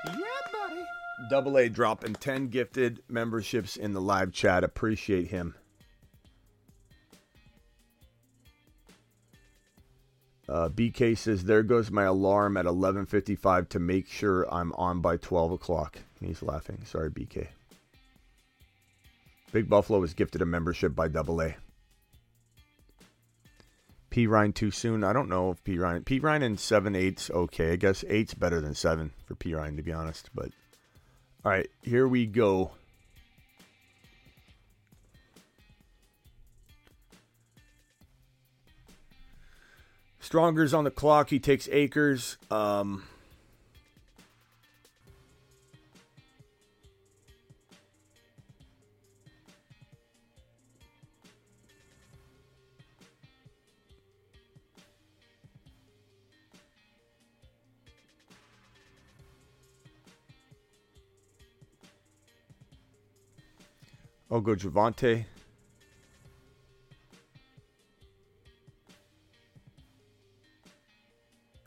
[0.04, 0.84] Yeah, buddy.
[1.30, 4.62] Double A dropping 10 gifted memberships in the live chat.
[4.64, 5.54] Appreciate him.
[10.48, 15.16] Uh, BK says, "There goes my alarm at 11:55 to make sure I'm on by
[15.16, 16.82] 12 o'clock." He's laughing.
[16.84, 17.48] Sorry, BK.
[19.52, 21.56] Big Buffalo was gifted a membership by Double A.
[24.10, 25.04] P Ryan too soon.
[25.04, 26.04] I don't know if P Ryan.
[26.04, 26.96] P Ryan and seven
[27.30, 27.72] okay.
[27.72, 30.30] I guess eight's better than seven for P Ryan to be honest.
[30.34, 30.52] But
[31.44, 32.72] all right, here we go.
[40.26, 41.30] Stronger's on the clock.
[41.30, 42.36] He takes Akers.
[42.50, 43.04] Um,
[64.28, 65.26] I'll go Javonte.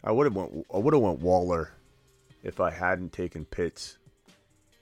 [0.09, 0.65] I would have went.
[0.73, 1.69] I would have went Waller
[2.41, 3.99] if I hadn't taken Pitts,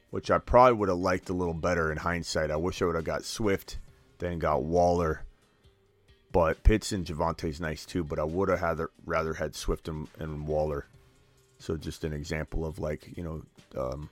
[0.10, 2.50] which I probably would have liked a little better in hindsight.
[2.50, 3.78] I wish I would have got Swift,
[4.20, 5.24] then got Waller.
[6.32, 8.06] But Pitts and Javonte's nice too.
[8.06, 10.86] But I would have rather had Swift and, and Waller.
[11.60, 13.42] So just an example of like you know,
[13.78, 14.10] um,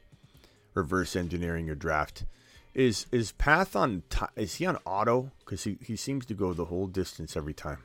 [0.74, 2.26] reverse engineering your draft.
[2.74, 4.04] Is is Path on?
[4.36, 5.32] Is he on auto?
[5.40, 7.84] Because he he seems to go the whole distance every time.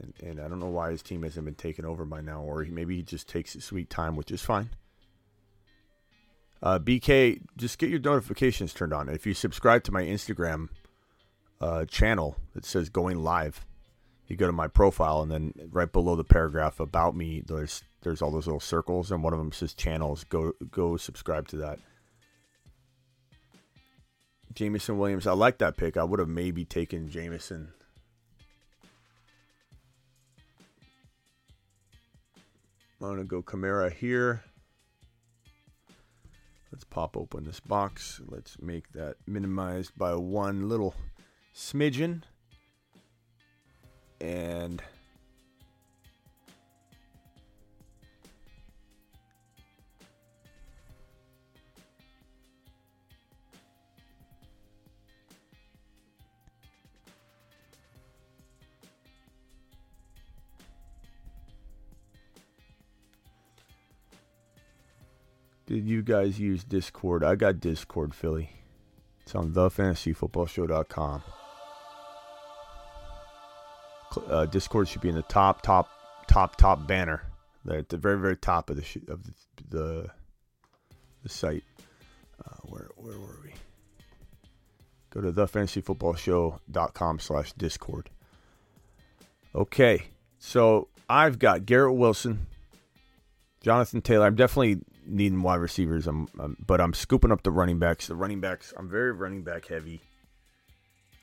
[0.00, 2.62] And, and I don't know why his team hasn't been taken over by now, or
[2.62, 4.70] he, maybe he just takes his sweet time, which is fine.
[6.62, 9.08] Uh, BK, just get your notifications turned on.
[9.08, 10.68] If you subscribe to my Instagram
[11.60, 13.64] uh, channel that says going live,
[14.26, 18.22] you go to my profile, and then right below the paragraph about me, there's there's
[18.22, 20.24] all those little circles, and one of them says channels.
[20.24, 21.78] Go go subscribe to that.
[24.54, 25.96] Jameson Williams, I like that pick.
[25.96, 27.72] I would have maybe taken Jameson.
[33.02, 34.42] I'm gonna go Kamara here.
[36.70, 38.20] Let's pop open this box.
[38.26, 40.94] Let's make that minimized by one little
[41.54, 42.22] smidgen.
[44.20, 44.82] And
[65.70, 67.22] Did you guys use Discord?
[67.22, 68.50] I got Discord, Philly.
[69.20, 71.22] It's on thefantasyfootballshow.com.
[74.28, 75.88] Uh, Discord should be in the top, top,
[76.26, 77.22] top, top banner.
[77.64, 79.32] There at the very, very top of the sh- of the
[79.68, 80.10] the,
[81.22, 81.62] the site.
[82.44, 83.52] Uh, where where were we?
[85.10, 88.10] Go to thefantasyfootballshow.com slash Discord.
[89.54, 90.02] Okay,
[90.40, 92.48] so I've got Garrett Wilson,
[93.62, 94.26] Jonathan Taylor.
[94.26, 96.06] I'm definitely needing wide receivers.
[96.06, 98.06] I'm, I'm, but I'm scooping up the running backs.
[98.06, 98.72] The running backs.
[98.76, 100.00] I'm very running back heavy.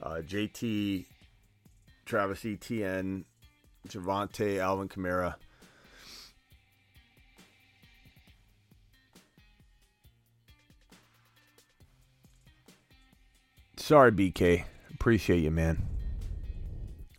[0.02, 1.06] Uh, JT,
[2.06, 3.26] Travis Etienne,
[3.88, 5.36] Javonte, Alvin Kamara.
[13.78, 14.66] Sorry, BK.
[14.94, 15.88] Appreciate you, man.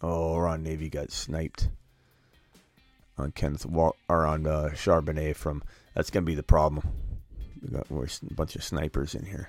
[0.02, 1.70] Oh, Ron Navy got sniped
[3.16, 5.62] on Kenneth or on uh, Charbonnet from.
[5.98, 6.88] That's gonna be the problem.
[7.60, 9.48] We got a bunch of snipers in here.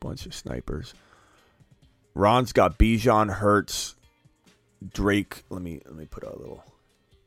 [0.00, 0.94] Bunch of snipers.
[2.12, 3.94] Ron's got Bijan Hurts,
[4.92, 5.44] Drake.
[5.50, 6.64] Let me let me put a little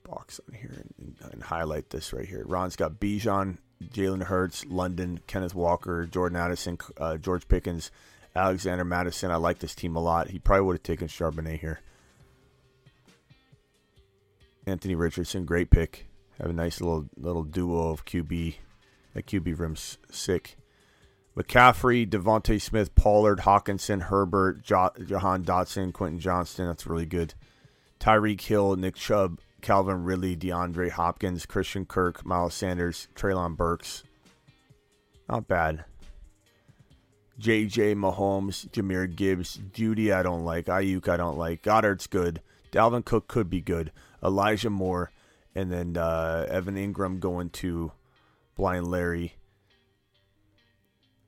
[0.03, 2.43] box on here and, and highlight this right here.
[2.45, 7.91] Ron's got Bijan, Jalen Hurts, London, Kenneth Walker, Jordan Addison, uh, George Pickens,
[8.35, 9.31] Alexander Mattison.
[9.31, 10.31] I like this team a lot.
[10.31, 11.79] He probably would have taken Charbonnet here.
[14.65, 16.06] Anthony Richardson, great pick.
[16.39, 18.55] Have a nice little little duo of QB.
[19.13, 20.57] That QB room's sick.
[21.35, 26.67] McCaffrey, DeVonta Smith, Pollard, Hockenson, Herbert, jo- Jahan Dotson, Quentin Johnston.
[26.67, 27.35] That's really good.
[27.99, 34.03] Tyreek Hill, Nick Chubb, Calvin Ridley, DeAndre Hopkins, Christian Kirk, Miles Sanders, Treylon Burks.
[35.29, 35.85] Not bad.
[37.39, 41.07] JJ Mahomes, Jahmyr Gibbs, Jeudy I don't like, Aiyuk.
[41.07, 43.91] I don't like, Goddard's good, Dalvin Cook could be good,
[44.23, 45.11] Elijah Moore,
[45.57, 47.91] and then uh, Evan Engram going to
[48.55, 49.33] Blind Larry.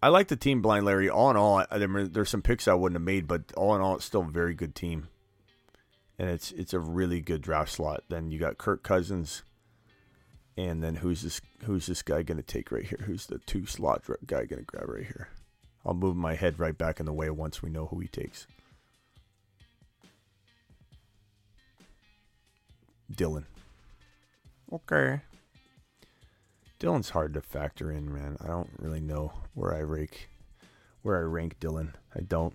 [0.03, 1.09] I like the team Blind Larry.
[1.09, 3.95] All in all, I, there's some picks I wouldn't have made, but all in all,
[3.95, 5.09] it's still a very good team,
[6.19, 8.03] and it's it's a really good draft slot.
[8.07, 9.41] Then you got Kirk Cousins,
[10.55, 13.01] and then who's this who's this guy going to take right here?
[13.05, 15.29] Who's the two slot guy going to grab right here?
[15.83, 18.45] I'll move my head right back in the way once we know who he takes.
[23.11, 23.45] Dylan.
[24.71, 25.21] Okay.
[26.79, 28.37] Dylan's hard to factor in, man.
[28.41, 30.29] I don't really know where I rank
[31.01, 31.93] where I rank Dylan.
[32.15, 32.53] I don't.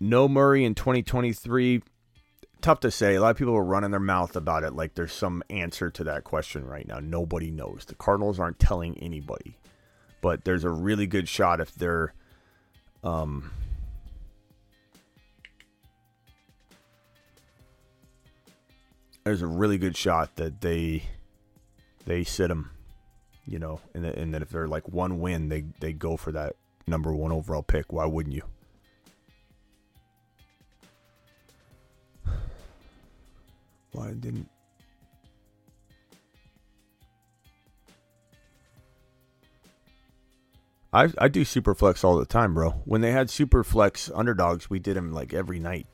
[0.00, 1.82] No Murray in 2023.
[2.60, 3.14] Tough to say.
[3.14, 6.04] A lot of people are running their mouth about it like there's some answer to
[6.04, 6.98] that question right now.
[7.00, 7.84] Nobody knows.
[7.86, 9.58] The Cardinals aren't telling anybody.
[10.20, 12.14] But there's a really good shot if they're
[13.02, 13.50] um
[19.24, 21.02] there's a really good shot that they
[22.06, 22.70] they sit him,
[23.46, 26.32] you know, and, that, and that if they're like one win, they they go for
[26.32, 26.56] that
[26.86, 27.92] number one overall pick.
[27.92, 28.42] Why wouldn't you?
[33.92, 34.48] Why didn't?
[40.92, 42.70] I I do Superflex all the time, bro.
[42.84, 45.86] When they had Superflex underdogs, we did them like every night.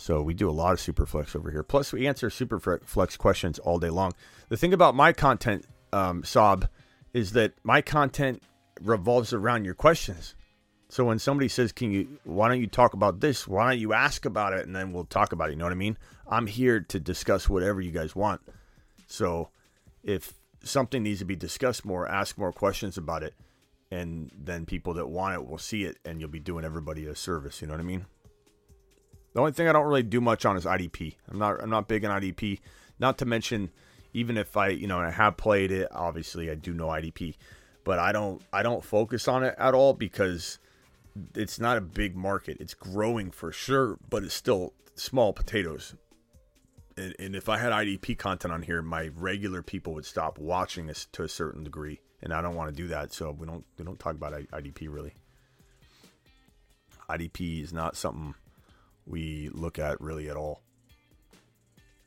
[0.00, 1.62] So we do a lot of Superflex over here.
[1.62, 4.12] Plus, we answer Superflex questions all day long.
[4.48, 6.70] The thing about my content, um, Saab,
[7.12, 8.42] is that my content
[8.80, 10.34] revolves around your questions.
[10.88, 12.18] So when somebody says, "Can you?
[12.24, 13.46] Why don't you talk about this?
[13.46, 15.52] Why don't you ask about it?" and then we'll talk about it.
[15.52, 15.98] You know what I mean?
[16.26, 18.40] I'm here to discuss whatever you guys want.
[19.06, 19.50] So
[20.02, 20.32] if
[20.64, 23.34] something needs to be discussed more, ask more questions about it,
[23.90, 27.14] and then people that want it will see it, and you'll be doing everybody a
[27.14, 27.60] service.
[27.60, 28.06] You know what I mean?
[29.32, 31.14] The only thing I don't really do much on is IDP.
[31.28, 32.60] I'm not I'm not big on IDP.
[32.98, 33.70] Not to mention,
[34.12, 37.36] even if I you know I have played it, obviously I do know IDP,
[37.84, 40.58] but I don't I don't focus on it at all because
[41.34, 42.56] it's not a big market.
[42.60, 45.94] It's growing for sure, but it's still small potatoes.
[46.96, 50.90] And, and if I had IDP content on here, my regular people would stop watching
[50.90, 53.12] us to a certain degree, and I don't want to do that.
[53.12, 55.14] So we don't we don't talk about IDP really.
[57.08, 58.34] IDP is not something
[59.06, 60.62] we look at really at all,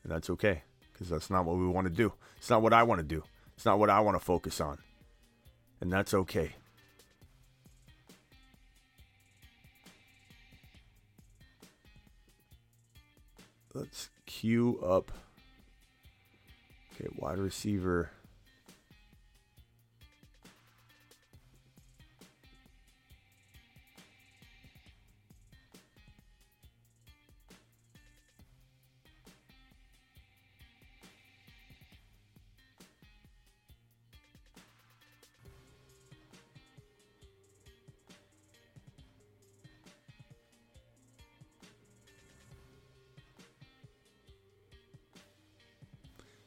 [0.02, 2.12] and that's okay because that's not what we want to do.
[2.38, 3.22] It's not what I want to do.
[3.56, 4.78] It's not what I want to focus on,
[5.80, 6.54] and that's okay.
[13.74, 15.12] let's queue up.
[16.94, 18.10] Okay, wide receiver.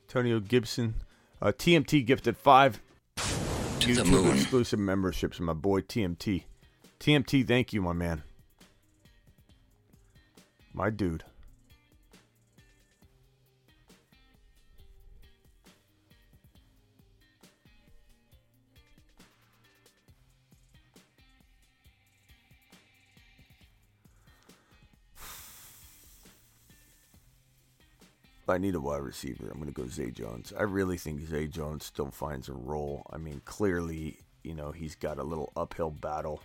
[0.09, 0.95] Antonio Gibson.
[1.41, 2.79] Uh, TMT gifted five
[3.81, 4.37] To the moon.
[4.37, 5.37] exclusive memberships.
[5.41, 6.43] My boy TMT.
[7.01, 8.23] TMT, thank you, my man.
[10.73, 11.25] My dude.
[28.57, 30.51] I need a wide receiver, I'm going to go Zay Jones.
[30.57, 33.05] I really think Zay Jones still finds a role.
[33.11, 36.41] I mean, clearly, you know, he's got a little uphill battle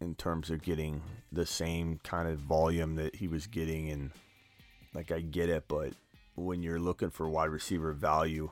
[0.00, 3.88] in terms of getting the same kind of volume that he was getting.
[3.90, 4.10] And,
[4.94, 5.92] like, I get it, but
[6.34, 8.50] when you're looking for wide receiver value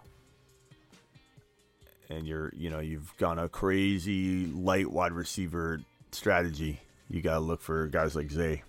[2.08, 5.80] and you're, you know, you've gone a crazy light wide receiver
[6.12, 8.62] strategy, you got to look for guys like Zay.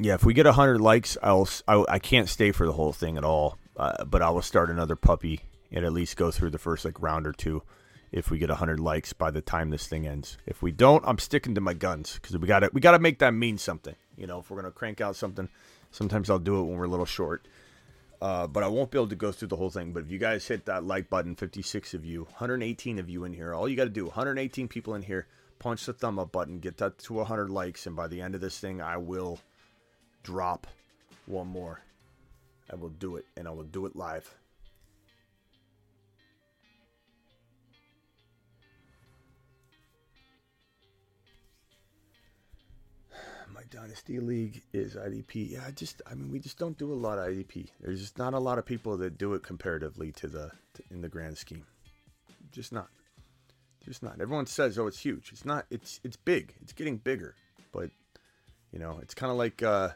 [0.00, 3.16] Yeah, if we get hundred likes, I'll I, I can't stay for the whole thing
[3.18, 3.58] at all.
[3.76, 5.40] Uh, but I will start another puppy
[5.72, 7.64] and at least go through the first like round or two.
[8.12, 11.18] If we get hundred likes by the time this thing ends, if we don't, I'm
[11.18, 13.96] sticking to my guns because we got to we got to make that mean something.
[14.16, 15.48] You know, if we're gonna crank out something,
[15.90, 17.48] sometimes I'll do it when we're a little short.
[18.22, 19.92] Uh, but I won't be able to go through the whole thing.
[19.92, 23.32] But if you guys hit that like button, 56 of you, 118 of you in
[23.32, 25.26] here, all you got to do, 118 people in here,
[25.58, 28.40] punch the thumb up button, get that to 100 likes, and by the end of
[28.40, 29.40] this thing, I will
[30.28, 30.66] drop
[31.24, 31.80] one more.
[32.70, 34.34] I will do it, and I will do it live.
[43.54, 45.52] My dynasty league is IDP.
[45.52, 47.68] Yeah, I just, I mean, we just don't do a lot of IDP.
[47.80, 51.00] There's just not a lot of people that do it comparatively to the to, in
[51.00, 51.64] the grand scheme.
[52.52, 52.88] Just not.
[53.82, 54.20] Just not.
[54.20, 55.64] Everyone says, "Oh, it's huge." It's not.
[55.70, 56.52] It's it's big.
[56.60, 57.34] It's getting bigger,
[57.72, 57.88] but
[58.72, 59.62] you know, it's kind of like.
[59.62, 59.88] uh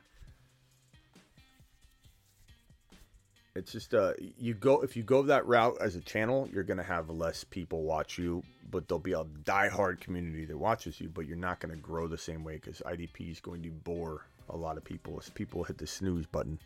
[3.54, 6.82] It's just uh you go if you go that route as a channel, you're gonna
[6.82, 11.26] have less people watch you, but there'll be a diehard community that watches you, but
[11.26, 14.76] you're not gonna grow the same way because IDP is going to bore a lot
[14.78, 16.58] of people as people hit the snooze button.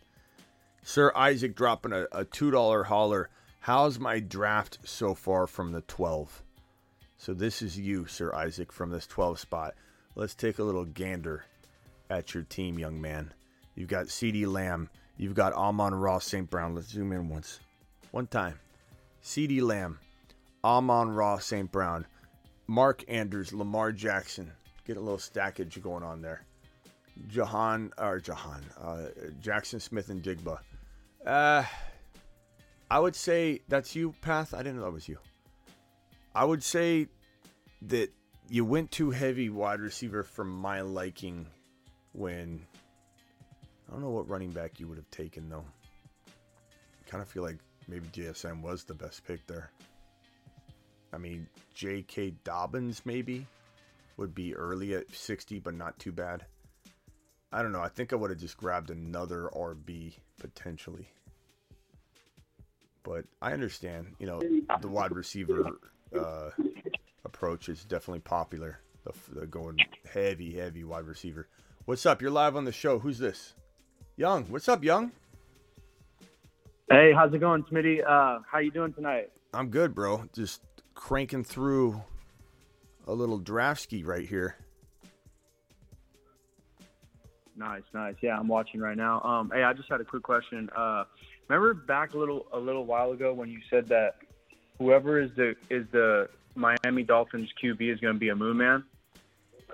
[0.81, 3.29] Sir Isaac dropping a, a two dollar holler.
[3.59, 6.41] How's my draft so far from the twelve?
[7.17, 9.75] So this is you, Sir Isaac, from this twelve spot.
[10.15, 11.43] Let's take a little gander
[12.09, 13.33] at your team, young man.
[13.75, 14.89] You've got CeeDee Lamb.
[15.17, 16.49] You've got Amon-Ra St.
[16.49, 16.75] Brown.
[16.75, 17.59] Let's zoom in once.
[18.11, 18.59] One time.
[19.23, 19.99] CeeDee Lamb.
[20.63, 21.71] Amon-Ra St.
[21.71, 22.05] Brown.
[22.67, 23.51] Mark Andrews.
[23.51, 24.51] Lamar Jackson.
[24.85, 26.43] Get a little stackage going on there.
[27.27, 28.63] Jahan, or Jahan.
[28.79, 29.07] Uh,
[29.41, 30.59] Jaxon Smith-Njigba.
[31.25, 31.63] Uh,
[32.89, 34.53] I would say that's you, Path.
[34.53, 35.17] I didn't know that was you.
[36.35, 37.07] I would say
[37.83, 38.11] that
[38.49, 41.47] you went too heavy wide receiver for my liking
[42.13, 42.65] when
[43.87, 45.65] I don't know what running back you would have taken though.
[46.27, 49.71] I Kind of feel like maybe JSN was the best pick there.
[51.13, 52.33] I mean, J.K.
[52.43, 53.47] Dobbins maybe
[54.17, 56.45] would be early at 60, but not too bad.
[57.51, 57.81] I don't know.
[57.81, 61.07] I think I would have just grabbed another RB potentially.
[63.03, 64.41] But I understand, you know,
[64.81, 65.71] the wide receiver
[66.13, 66.49] uh,
[67.23, 68.79] approach is definitely popular.
[69.05, 69.77] The, the going
[70.13, 71.47] heavy, heavy wide receiver.
[71.85, 72.21] What's up?
[72.21, 72.99] You're live on the show.
[72.99, 73.53] Who's this?
[74.17, 74.45] Young.
[74.45, 75.11] What's up, Young?
[76.89, 78.01] Hey, how's it going, Smitty?
[78.03, 79.29] Uh, how you doing tonight?
[79.53, 80.23] I'm good, bro.
[80.33, 80.63] Just
[80.95, 82.01] cranking through
[83.05, 84.55] a little draft ski right here.
[87.55, 88.15] Nice, nice.
[88.21, 89.21] Yeah, I'm watching right now.
[89.21, 90.67] Um, hey, I just had a quick question.
[90.75, 91.03] Uh,
[91.47, 94.15] remember back a little a little while ago when you said that
[94.79, 98.83] whoever is the is the Miami Dolphins QB is going to be a Moon Man?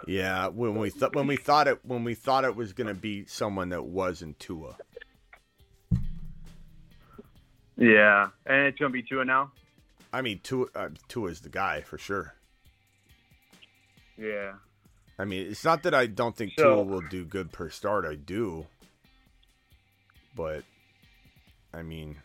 [0.08, 2.94] Yeah, when we thought when we thought it when we thought it was going to
[2.94, 4.76] be someone that wasn't Tua.
[7.78, 9.52] Yeah, and it's going to be Tua now.
[10.12, 12.34] I mean, Tua uh, Tua's the guy for sure.
[14.18, 14.54] Yeah.
[15.18, 18.06] I mean, it's not that I don't think So- Tua will do good per start.
[18.06, 18.68] I do,
[20.36, 20.64] but
[21.74, 22.18] I mean,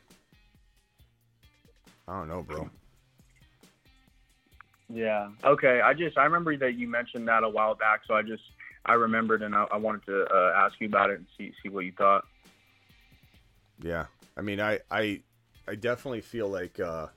[2.07, 2.71] I don't know, bro.
[4.93, 5.29] Yeah.
[5.45, 5.81] Okay.
[5.81, 8.43] I just I remember that you mentioned that a while back, so I just
[8.87, 11.69] I remembered and I, I wanted to uh, ask you about it and see see
[11.69, 12.25] what you thought.
[13.83, 15.21] Yeah, I mean, I I
[15.67, 17.09] I definitely feel like uh,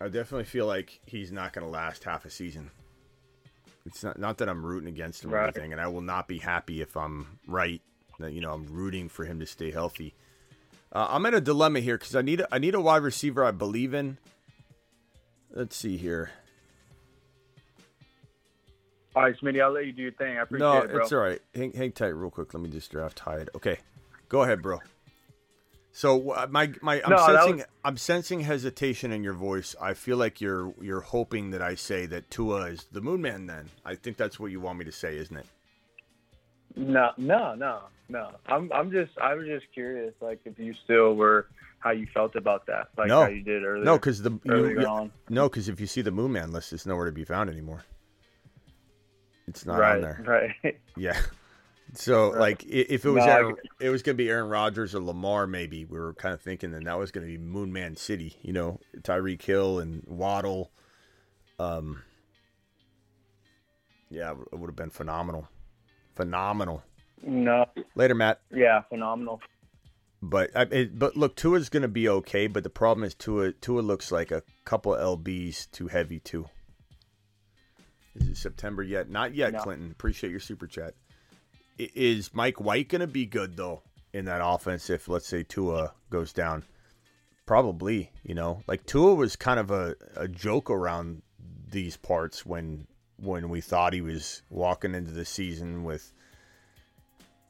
[0.00, 2.70] I definitely feel like he's not going to last half a season.
[3.86, 6.38] It's not not that I'm rooting against him or anything, and I will not be
[6.38, 7.82] happy if I'm right.
[8.20, 10.14] That you know, I'm rooting for him to stay healthy.
[10.94, 13.44] Uh, I'm in a dilemma here because I need a, I need a wide receiver
[13.44, 14.18] I believe in.
[15.52, 16.30] Let's see here.
[19.16, 20.38] All right, Smitty, I'll let you do your thing.
[20.38, 21.02] I appreciate No, it, bro.
[21.02, 21.40] it's all right.
[21.54, 22.52] Hang, hang tight, real quick.
[22.52, 23.48] Let me just draft Hyde.
[23.54, 23.78] Okay,
[24.28, 24.80] go ahead, bro.
[25.92, 29.76] So uh, my my I'm No, sensing was- I'm sensing hesitation in your voice.
[29.80, 33.46] I feel like you're you're hoping that I say that Tua is the Moon Man.
[33.46, 35.46] Then I think that's what you want me to say, isn't it?
[36.76, 38.30] No, no, no, no.
[38.46, 41.46] I'm I'm just I was just curious, like if you still were
[41.78, 43.22] how you felt about that, like No.
[43.22, 43.84] how you did earlier.
[43.84, 45.10] No, because the you, you- on.
[45.28, 47.84] no, because if you see the Moon Man list, it's nowhere to be found anymore.
[49.46, 50.24] It's not right, on there.
[50.62, 50.80] right.
[50.96, 51.20] Yeah.
[51.92, 52.40] So Right.
[52.40, 55.46] like if it was No, I Aaron, it was gonna be Aaron Rodgers or Lamar
[55.46, 58.52] maybe we were kind of thinking that that was gonna be Moon Man City you
[58.54, 60.72] know Tyreek Hill and Waddle,
[61.58, 62.02] um,
[64.10, 65.48] yeah it would have been phenomenal,
[66.16, 66.82] phenomenal.
[67.26, 68.40] No, Later, Matt.
[68.52, 69.40] yeah, phenomenal.
[70.22, 72.46] But I, it, but look, Tua's gonna be okay.
[72.46, 76.46] But the problem is Tua Tua looks like a couple lbs too heavy too.
[78.14, 79.10] Is it September yet?
[79.10, 79.58] Not yet, No.
[79.60, 79.90] Clinton.
[79.90, 80.94] Appreciate your super chat.
[81.78, 83.82] I- Is Mike White gonna be good though
[84.14, 86.64] in that offense if let's say Tua goes down?
[87.44, 88.10] Probably.
[88.22, 91.20] You know, like Tua was kind of a, a joke around
[91.70, 92.86] these parts when
[93.18, 96.13] when we thought he was walking into the season with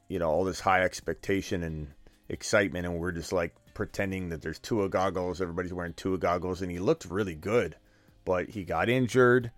[0.09, 1.89] you know all this high expectation and
[2.29, 6.71] excitement and we're just like pretending that there's Tua goggles everybody's wearing Tua goggles and
[6.71, 7.77] he looked really good
[8.25, 9.51] but he got injured.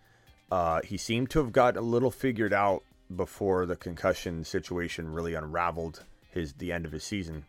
[0.50, 2.82] Uh, he seemed to have got a little figured out
[3.14, 7.44] before the concussion situation really unraveled his the end of his season.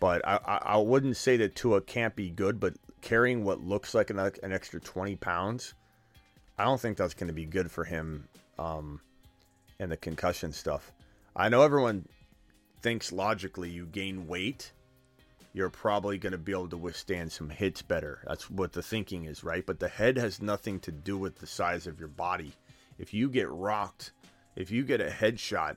[0.00, 4.10] But I, I, wouldn't say that Tua can't be good but carrying what looks like
[4.10, 5.74] an, an extra 20 pounds
[6.58, 9.00] I don't think that's going to be good for him um,
[9.78, 10.90] and the concussion stuff
[11.34, 12.06] I know everyone
[12.82, 14.72] thinks logically you gain weight,
[15.54, 18.20] you're probably going to be able to withstand some hits better.
[18.26, 19.64] That's what the thinking is, right?
[19.64, 22.52] But the head has nothing to do with the size of your body.
[22.98, 24.12] If you get rocked,
[24.56, 25.76] if you get a headshot,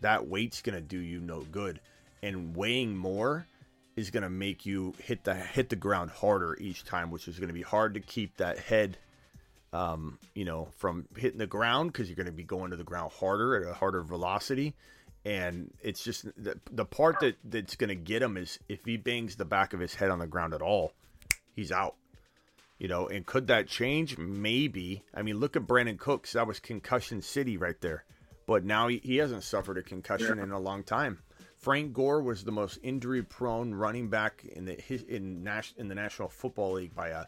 [0.00, 1.80] that weight's going to do you no good.
[2.22, 3.46] And weighing more
[3.96, 7.38] is going to make you hit the hit the ground harder each time, which is
[7.38, 8.96] going to be hard to keep that head
[9.76, 12.84] um, you know, from hitting the ground because you're going to be going to the
[12.84, 14.74] ground harder at a harder velocity.
[15.24, 18.96] And it's just the, the part that, that's going to get him is if he
[18.96, 20.92] bangs the back of his head on the ground at all,
[21.52, 21.96] he's out.
[22.78, 24.16] You know, and could that change?
[24.16, 25.02] Maybe.
[25.14, 26.32] I mean, look at Brandin Cooks.
[26.32, 28.04] That was concussion city right there.
[28.46, 31.18] But now he, he hasn't suffered a concussion in a long time.
[31.58, 34.76] Frank Gore was the most injury-prone running back in the
[35.08, 37.24] in in the National Football League by a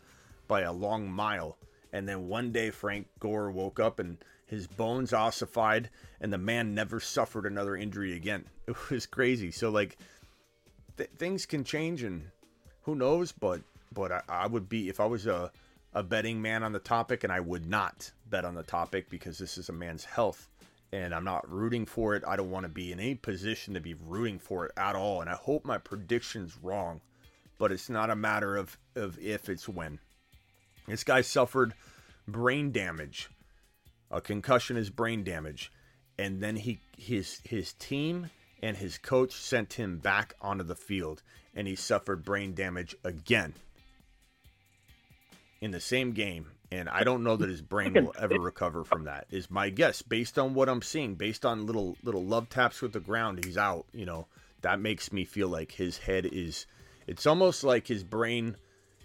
[0.46, 1.56] by a long mile.
[1.92, 4.18] And then one day Frank Gore woke up and
[4.48, 8.44] his bones ossified, and the man never suffered another injury again.
[8.66, 9.50] It was crazy.
[9.50, 9.96] So like,
[10.96, 12.22] th- things can change, and
[12.82, 13.32] who knows?
[13.32, 13.62] But
[13.92, 15.50] but I, I would be if I was a
[15.94, 19.38] a betting man on the topic, and I would not bet on the topic because
[19.38, 20.48] this is a man's health,
[20.92, 22.24] and I'm not rooting for it.
[22.26, 25.20] I don't want to be in any position to be rooting for it at all,
[25.22, 27.00] and I hope my prediction's wrong,
[27.58, 29.98] but it's not a matter of of if, it's when.
[30.88, 31.74] This guy suffered
[32.26, 33.28] brain damage.
[34.10, 35.70] A concussion is brain damage,
[36.18, 38.30] and then he his his team
[38.62, 41.22] and his coach sent him back onto the field,
[41.54, 43.54] and he suffered brain damage again.
[45.60, 49.04] in the same game, and I don't know that his brain will ever recover from
[49.04, 49.26] that.
[49.30, 52.92] Is my guess based on what I'm seeing, based on little little love taps with
[52.92, 53.44] the ground.
[53.44, 53.86] He's out.
[53.92, 54.26] You know
[54.62, 56.66] that makes me feel like his head is.
[57.06, 58.56] It's almost like his brain.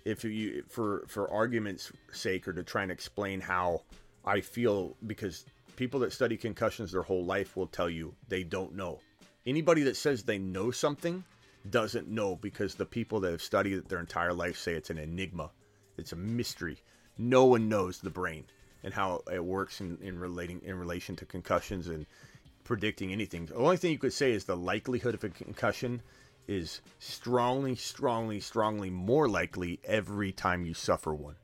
[0.06, 3.84] If you for for argument's sake, or to try and explain how
[4.26, 5.46] I feel, because
[5.76, 9.00] people that study concussions their whole life will tell you they don't know.
[9.46, 11.24] Anybody that says they know something
[11.70, 14.98] doesn't know because the people that have studied it their entire life say it's an
[14.98, 15.52] enigma.
[15.98, 16.80] It's a mystery.
[17.18, 18.46] No one knows the brain
[18.84, 22.06] and how it works in, in relating in relation to concussions and
[22.64, 23.46] predicting anything.
[23.46, 26.02] The only thing you could say is the likelihood of a concussion
[26.48, 31.36] is strongly, strongly, strongly more likely every time you suffer one.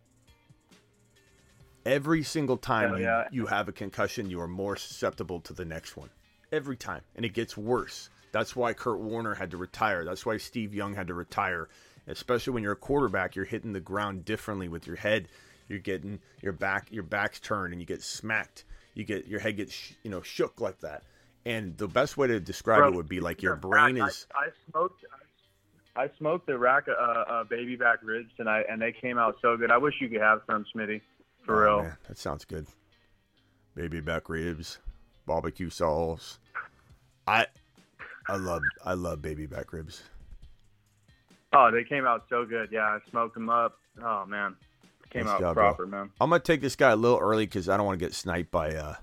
[1.85, 3.25] Every single time yeah.
[3.31, 6.09] you, you have a concussion, you are more susceptible to the next one.
[6.51, 7.01] Every time.
[7.15, 8.09] And it gets worse.
[8.31, 10.03] That's why Kurt Warner had to retire.
[10.03, 11.69] That's why Steve Young had to retire.
[12.07, 15.27] Especially when you're a quarterback, you're hitting the ground differently with your head.
[15.67, 18.65] You're getting your back, your back's turned, and you get smacked.
[18.95, 21.03] You get your head gets sh- you know shook like that.
[21.45, 24.27] And the best way to describe Bro, it would be like your brain is.
[24.35, 25.05] I, I smoked.
[25.95, 29.57] I smoked the rack uh, uh, baby back ribs tonight, and they came out so
[29.57, 29.71] good.
[29.71, 31.01] I wish you could have some, Smitty.
[31.45, 31.83] For Oh, real.
[31.83, 32.67] man, that sounds good.
[33.75, 34.77] Baby back ribs,
[35.25, 36.39] barbecue sauce.
[37.27, 37.47] I,
[38.27, 40.03] I love I love baby back ribs.
[41.53, 42.69] Oh, they came out so good.
[42.71, 43.77] Yeah, I smoked them up.
[44.03, 44.55] Oh man,
[45.09, 45.63] came Nice out job, bro.
[45.69, 46.09] proper, man.
[46.21, 48.51] I'm gonna take this guy a little early because I don't want to get sniped
[48.51, 48.95] by uh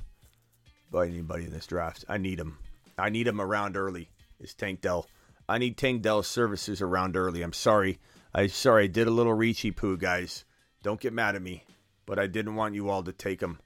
[0.96, 2.06] by anybody in this draft.
[2.08, 2.56] I need him.
[2.96, 4.08] I need him around early.
[4.40, 5.06] Is Tank Dell?
[5.46, 7.42] I need Tank Dell's services around early.
[7.42, 7.98] I'm sorry.
[8.34, 10.46] I sorry I did a little reachy poo, guys.
[10.82, 11.64] Don't get mad at me,
[12.06, 13.60] but I didn't want you all to take him.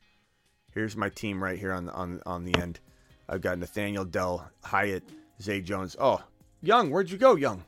[0.74, 2.80] Here's my team right here on the on on the end.
[3.28, 5.04] I've got Nathaniel Dell, Hyatt,
[5.40, 5.94] Zay Jones.
[6.00, 6.20] Oh,
[6.62, 7.62] Young, where'd you go, Young?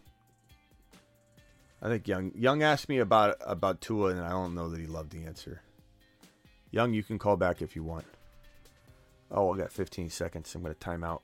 [1.81, 4.89] I think Young Young asked me about about Tua, and I don't know that he
[4.89, 5.63] loved the answer.
[6.73, 8.07] Young, you can call back if you want.
[9.35, 10.55] Oh, I got 15 seconds.
[10.55, 11.23] I'm going to time out.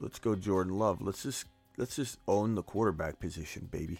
[0.00, 1.00] Let's go, Jordan Love.
[1.00, 1.46] Let's just
[1.78, 3.98] let's just own the quarterback position, baby.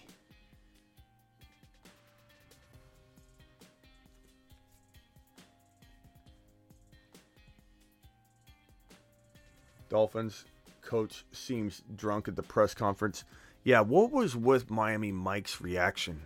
[9.88, 10.44] Dolphins
[10.82, 13.24] coach seems drunk at the press conference.
[13.64, 16.20] Yeah, what was with Miami Mike's reaction?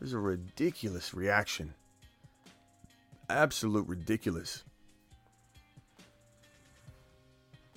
[0.00, 1.72] It was a ridiculous reaction.
[3.28, 4.64] Absolute ridiculous.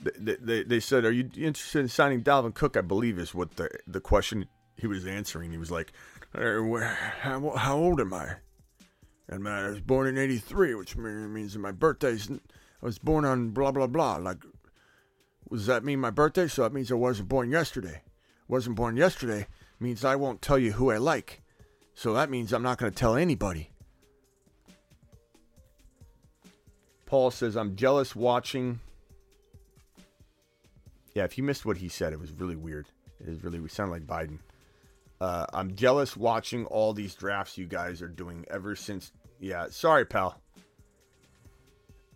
[0.02, 2.78] They, they, they said, Are you interested in signing Dalvin Cook?
[2.78, 4.46] I believe is what the, the question
[4.78, 5.52] he was answering.
[5.52, 5.94] He was like,
[6.34, 6.62] "Uh,
[7.22, 8.36] how, how old am I?
[9.28, 12.30] And man, I was born in 83, which means my birthday's.
[12.30, 14.18] I was born on blah, blah, blah.
[14.18, 14.44] Like,
[15.52, 16.48] does that mean my birthday?
[16.48, 18.04] So that means I wasn't born yesterday.
[18.48, 19.48] Wasn't born yesterday
[19.80, 21.42] means I won't tell you who I like.
[21.94, 23.72] So that means I'm not going to tell anybody.
[27.16, 28.82] Paul says, I'm jealous watching.
[31.14, 32.88] Yeah, if you missed what he said, it was really weird.
[33.22, 34.40] It is really, we sound like Biden.
[35.22, 39.14] Uh, I'm jealous watching all these drafts you guys are doing ever since.
[39.40, 40.42] Yeah, sorry, pal.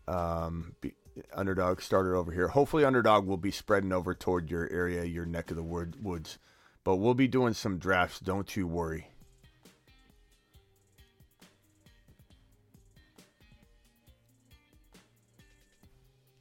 [0.06, 0.96] Um, be,
[1.34, 2.50] underdog started over here.
[2.50, 6.40] Hopefully, underdog will be spreading over toward your area, your neck of the wood, woods.
[6.84, 8.20] But we'll be doing some drafts.
[8.20, 9.09] Don't you worry.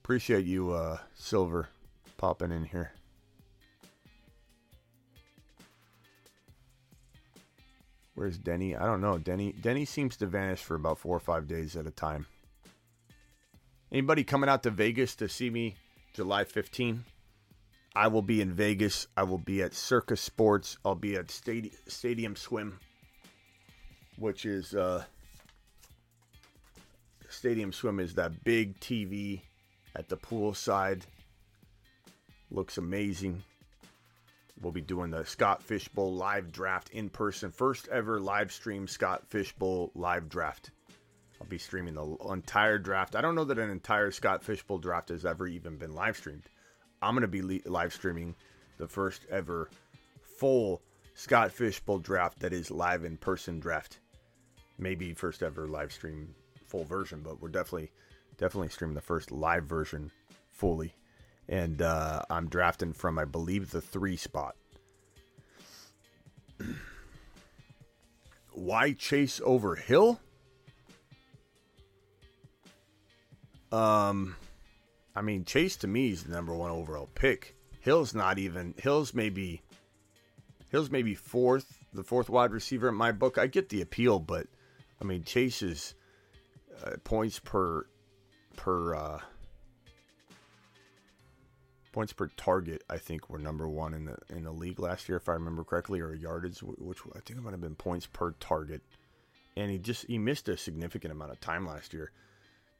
[0.09, 1.69] Appreciate you, uh, Silver,
[2.17, 2.93] popping in here.
[8.15, 8.75] Where's Denny?
[8.75, 9.19] I don't know.
[9.19, 12.27] Denny Denny seems to vanish for about four or five days at a time.
[13.93, 15.77] Anybody coming out to Vegas to see me
[16.15, 17.05] July 15?
[17.95, 19.09] I will be in Vegas.
[19.15, 20.79] I will be at Circa Sports.
[20.87, 22.81] I'll be at Stadium, Stadium Swim,
[24.17, 25.05] which is uh,
[27.29, 29.43] Stadium Swim is that big TV
[29.97, 31.05] at the pool side.
[32.51, 33.43] Looks amazing.
[34.61, 37.53] We'll be doing the Scott Fishbowl live draft in person.
[37.53, 40.71] First ever live stream Scott Fishbowl live draft.
[41.41, 43.15] I'll be streaming the entire draft.
[43.15, 46.45] I don't know that an entire Scott Fishbowl draft has ever even been live streamed.
[47.01, 48.35] I'm going to be li- live streaming
[48.79, 49.69] the first ever
[50.39, 50.83] full
[51.15, 53.99] Scott Fishbowl draft that is live in person draft.
[54.79, 56.35] Maybe first ever live stream
[56.67, 57.91] full version, but we're definitely
[58.39, 60.11] definitely streaming the first live version
[60.51, 60.95] fully.
[61.49, 64.57] And uh, I'm drafting from, I believe, the three spot.
[68.53, 70.21] Why chase over Hill?
[73.71, 74.37] Um,
[75.15, 77.57] I mean, Chase to me is the number one overall pick.
[77.81, 78.75] Hill's not even.
[78.79, 79.63] Hill's maybe
[80.71, 83.39] Hill's maybe fourth, the fourth wide receiver in my book.
[83.39, 84.47] I get the appeal, but
[85.01, 85.95] I mean Chase's
[86.85, 87.87] uh, points per
[88.59, 89.21] per uh,
[91.93, 92.83] points per target.
[92.91, 95.65] I think were number one in the in the league last year, if I remember
[95.65, 98.83] correctly, or yardage, which I think it might have been points per target.
[99.57, 102.11] And he just he missed a significant amount of time last year.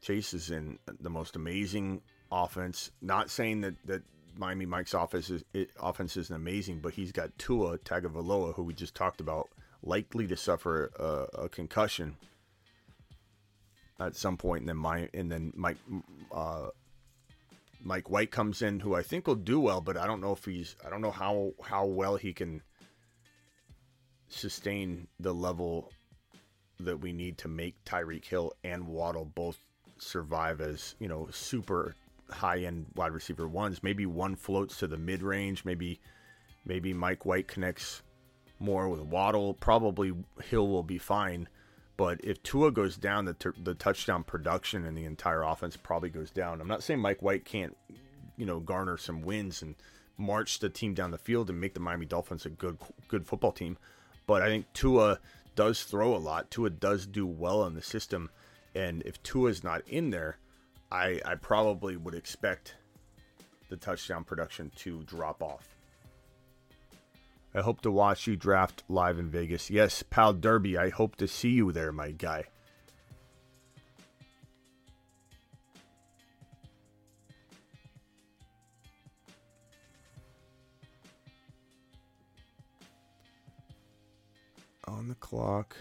[0.01, 2.01] Chase is in the most amazing
[2.31, 2.91] offense.
[3.01, 4.03] Not saying that that
[4.35, 8.73] Miami Mike's offense is it, offense isn't amazing, but he's got Tua Tagovailoa, who we
[8.73, 9.49] just talked about,
[9.81, 12.17] likely to suffer a, a concussion
[13.99, 15.77] at some point, and then my and then Mike
[16.31, 16.67] uh,
[17.83, 20.45] Mike White comes in, who I think will do well, but I don't know if
[20.45, 22.61] he's I don't know how how well he can
[24.29, 25.91] sustain the level
[26.79, 29.57] that we need to make Tyreek Hill and Waddle both
[29.97, 31.95] survive as you know super
[32.29, 33.83] high end wide receiver ones.
[33.83, 35.65] Maybe one floats to the mid range.
[35.65, 35.99] Maybe
[36.65, 38.01] maybe Mike White connects
[38.59, 39.53] more with Waddle.
[39.53, 41.47] Probably Hill will be fine.
[41.99, 46.07] But if Tua goes down, the, t- the touchdown production and the entire offense probably
[46.07, 46.61] goes down.
[46.61, 47.75] I'm not saying Mike White can't,
[48.37, 49.75] you know, garner some wins and
[50.17, 52.77] march the team down the field and make the Miami Dolphins a good
[53.09, 53.77] good football team.
[54.27, 55.19] But I think Tua
[55.55, 56.49] does throw a lot.
[56.49, 58.29] Tua does do well in the system.
[58.73, 60.37] And if Tua's not in there,
[60.89, 62.75] I, I probably would expect
[63.67, 65.75] the touchdown production to drop off.
[67.53, 69.69] I hope to watch you draft live in Vegas.
[69.69, 72.45] Yes, Pal Derby, I hope to see you there, my guy.
[84.87, 85.75] On the clock.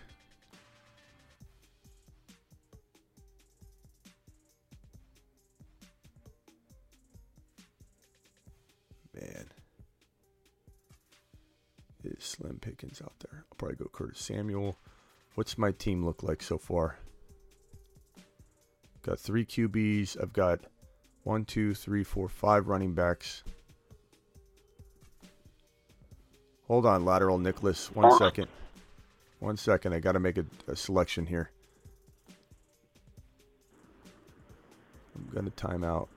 [12.28, 13.44] Slim pickings out there.
[13.50, 14.76] I'll probably go Curtis Samuel.
[15.34, 16.98] What's my team look like so far?
[19.02, 20.20] Got three QBs.
[20.20, 20.60] I've got
[21.22, 23.44] one, two, three, four, five running backs.
[26.66, 27.90] Hold on, lateral Nicholas.
[27.94, 28.48] One second.
[29.38, 29.94] One second.
[29.94, 31.50] I got to make a, a selection here.
[35.14, 36.08] I'm going to time out.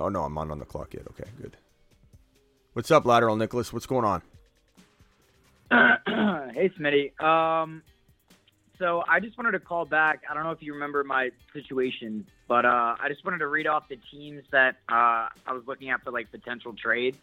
[0.00, 1.06] Oh, no, I'm not on the clock yet.
[1.10, 1.56] Okay, good.
[2.78, 3.72] What's up, lateral Nicholas?
[3.72, 4.22] What's going on?
[5.68, 7.20] hey, Smitty.
[7.20, 7.82] Um,
[8.78, 10.22] so I just wanted to call back.
[10.30, 13.66] I don't know if you remember my situation, but uh, I just wanted to read
[13.66, 17.18] off the teams that uh, I was looking at for like potential trades.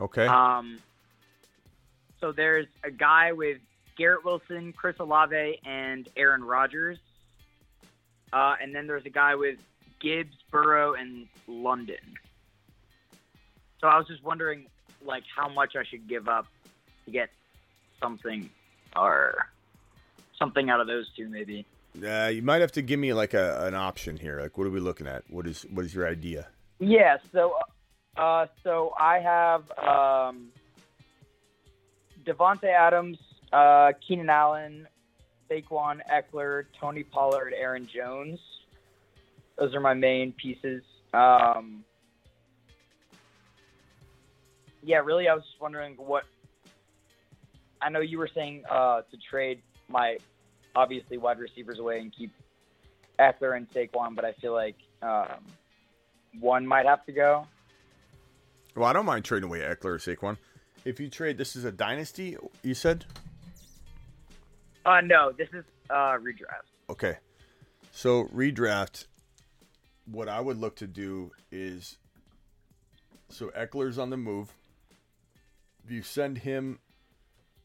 [0.00, 0.26] Okay.
[0.26, 0.80] Um,
[2.20, 3.58] so there's a guy with
[3.96, 6.98] Garrett Wilson, Chris Olave, and Aaron Rodgers.
[8.32, 9.60] Uh, and then there's a guy with
[10.00, 12.18] Gibbs, Burrow, and London.
[13.80, 14.66] So I was just wondering,
[15.04, 16.46] like, how much I should give up
[17.04, 17.30] to get
[18.00, 18.48] something
[18.94, 19.48] or
[20.38, 21.66] something out of those two, maybe.
[22.04, 24.40] Uh, you might have to give me like a, an option here.
[24.40, 25.24] Like, what are we looking at?
[25.30, 26.48] What is what is your idea?
[26.78, 27.16] Yeah.
[27.32, 27.56] So,
[28.16, 30.48] uh, so I have um,
[32.26, 33.18] Davante Adams,
[33.52, 34.86] uh, Keenan Allen,
[35.50, 38.38] Saquon Ekeler, Tony Pollard, Aaron Jones.
[39.58, 40.82] Those are my main pieces.
[41.14, 41.82] Um,
[44.86, 46.24] yeah, really, I was just wondering what.
[47.82, 50.16] I know you were saying uh, to trade my
[50.74, 52.30] obviously wide receivers away and keep
[53.18, 55.44] Ekeler and Saquon, but I feel like um,
[56.40, 57.46] one might have to go.
[58.74, 60.36] Well, I don't mind trading away Ekeler or Saquon.
[60.84, 62.36] If you trade, this is a dynasty.
[62.62, 63.04] You said.
[64.84, 66.70] Uh, no, this is uh, redraft.
[66.88, 67.16] Okay,
[67.90, 69.06] so redraft.
[70.10, 71.98] What I would look to do is,
[73.28, 74.52] so Ekeler's on the move.
[75.88, 76.80] You send him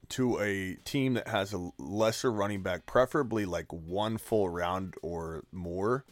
[0.09, 5.43] to a team that has a lesser running back, preferably like one full round or
[5.51, 6.05] more.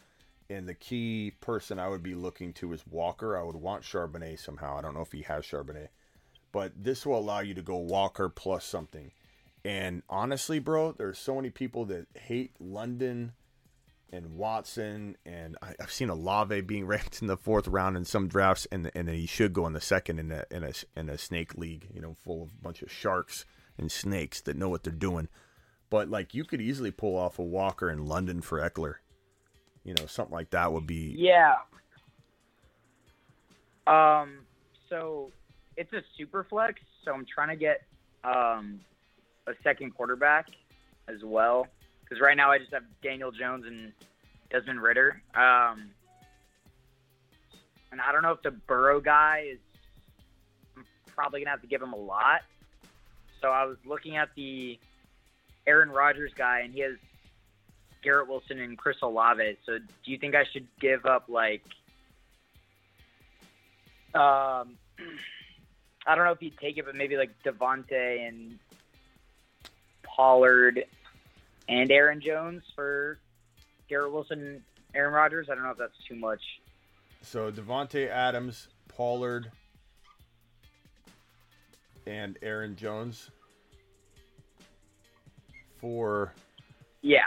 [0.48, 3.36] And the key person I would be looking to is Walker.
[3.36, 4.76] I would want Charbonnet somehow.
[4.76, 5.88] I don't know if he has Charbonnet,
[6.50, 9.12] but this will allow you to go Walker plus something.
[9.64, 13.32] And honestly, bro, there's so many people that hate London
[14.12, 18.28] and Watson, and I, have seen Olave being ranked in the fourth round in some
[18.28, 21.18] drafts, and and he should go in the second in a in a in a
[21.18, 23.44] snake league, you know, full of a bunch of sharks
[23.78, 25.28] and snakes that know what they're doing.
[25.88, 28.96] But like, you could easily pull off a Walker in London for Ekeler.
[29.84, 31.14] You know, something like that would be.
[31.16, 31.56] Yeah.
[33.86, 34.40] Um.
[34.88, 35.30] So
[35.76, 36.80] it's a super flex.
[37.04, 37.82] So I'm trying to get
[38.22, 38.80] um
[39.46, 40.46] a second quarterback
[41.08, 41.66] as well
[42.10, 43.92] because right now I just have Daniel Jones and
[44.50, 45.22] Desmond Ridder.
[45.32, 45.90] Um,
[47.92, 49.58] and I don't know if the Burrow guy is.
[50.76, 52.40] I'm probably gonna have to give him a lot.
[53.40, 54.78] So I was looking at the
[55.66, 56.96] Aaron Rodgers guy, and he has
[58.02, 59.56] Garrett Wilson and Chris Olave.
[59.64, 61.62] So do you think I should give up like?
[64.14, 64.76] Um,
[66.06, 68.58] I don't know if he'd take it, but maybe like Davante and
[70.02, 70.84] Pollard
[71.70, 73.18] and Aaron Jones for
[73.88, 74.60] Garrett Wilson, and
[74.94, 75.48] Aaron Rodgers.
[75.50, 76.40] I don't know if that's too much.
[77.22, 79.50] So Davante Adams, Pollard,
[82.06, 83.30] and Aaron Jones
[85.78, 86.32] for
[87.02, 87.20] Yeah,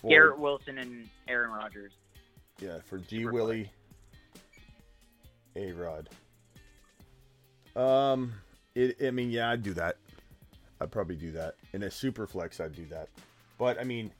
[0.00, 1.92] for Garrett Wilson and Aaron Rodgers.
[2.60, 3.70] yeah for G Willie,
[5.56, 6.10] A Rod.
[7.74, 8.34] Um,
[8.74, 8.96] it.
[9.04, 9.96] I mean, yeah, I'd do that.
[10.84, 12.60] I'd probably do that in a super flex.
[12.60, 13.08] I'd do that,
[13.58, 14.10] but I mean,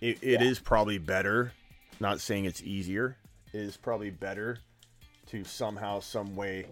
[0.00, 1.52] it, it is probably better.
[1.98, 3.16] Not saying it's easier.
[3.52, 4.58] It is probably better
[5.26, 6.66] to somehow, some way,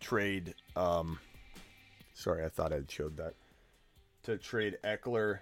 [0.00, 0.54] trade.
[0.76, 1.18] Um,
[2.14, 3.34] sorry, I thought I'd showed that.
[4.22, 5.40] To trade Ekeler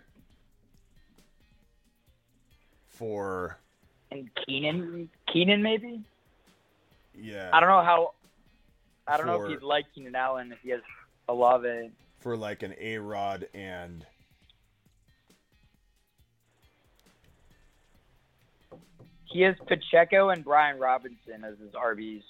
[2.89, 3.57] for
[4.11, 6.03] And Keenan, Keenan maybe.
[7.15, 7.51] yeah.
[7.53, 8.15] I don't know how.
[9.07, 10.81] I don't know if he'd like Keenan Allen if he has
[11.29, 11.91] Olave.
[12.23, 14.07] For like an A Rod and
[19.25, 22.23] He has Pacheco and Brian Robinson as his RBs.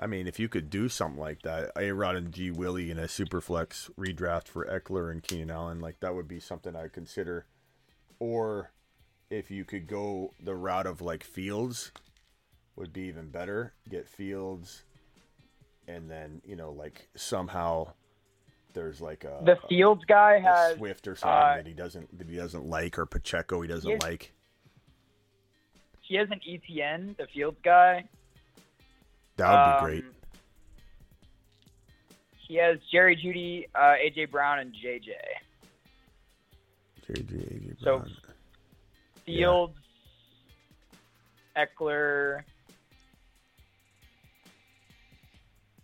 [0.00, 2.98] I mean, if you could do something like that, A Rod and G Willie in
[2.98, 6.92] a super flex redraft for Ekeler and Keenan Allen, like that would be something I'd
[6.92, 7.46] consider.
[8.18, 8.72] Or
[9.28, 11.92] if you could go the route of like Fields,
[12.74, 13.74] would be even better.
[13.90, 14.84] Get Fields,
[15.88, 17.88] and then you know, like somehow
[18.74, 22.16] there's like a, The Fields guy a has Swift or something uh, that he doesn't
[22.18, 24.02] that he doesn't like, or Pacheco he doesn't Yes.
[24.02, 24.32] like.
[26.02, 27.14] he has an Etienne.
[27.18, 28.04] The Fields guy.
[29.36, 30.04] That would be Um, great.
[32.46, 35.10] He has Jerry Jeudy, uh, AJ Brown, and JJ.
[37.06, 37.84] JJ, AJ Brown.
[37.84, 38.34] so- Brown.
[39.26, 39.76] Fields,
[41.56, 42.42] Ekeler.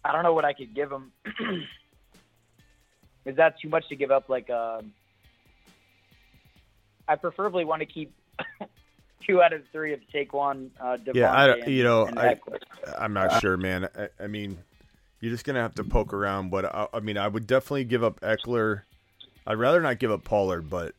[0.04, 1.12] I don't know what I could give him.
[3.24, 4.28] Is that too much to give up?
[4.28, 4.92] Like, um,
[7.08, 8.14] I preferably want to keep
[9.26, 12.38] two out of three of Saquon, uh, Davante, Yeah, I- and, you know, I,
[12.98, 13.88] I'm not sure, man.
[13.98, 14.58] I, I mean,
[15.20, 18.04] you're just gonna have to poke around, but I, I mean, I would definitely give
[18.04, 18.82] up Ekeler.
[19.46, 20.94] I'd rather not give up Pollard, but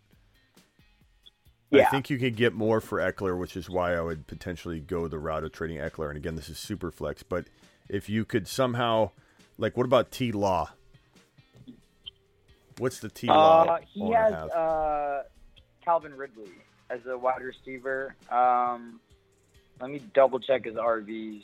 [1.73, 5.07] I think you could get more for Ekeler, which is why I would potentially go
[5.07, 6.07] the route of trading Ekeler.
[6.07, 7.45] And again, this is super flex, but
[7.89, 9.11] if you could somehow,
[9.57, 10.71] like, what about T Law?
[12.77, 13.63] What's the T Law?
[13.63, 15.23] Uh, he has uh,
[15.83, 16.51] Calvin Ridley
[16.89, 18.15] as a wide receiver.
[18.29, 18.99] Um,
[19.79, 21.43] let me double check his RVs.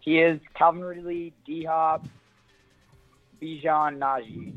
[0.00, 2.04] He is Calvin Ridley, D Hop,
[3.40, 4.52] Bijan Najee.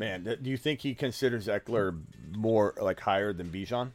[0.00, 2.00] Man, do you think he considers Ekeler
[2.34, 3.90] more like higher than Bijan?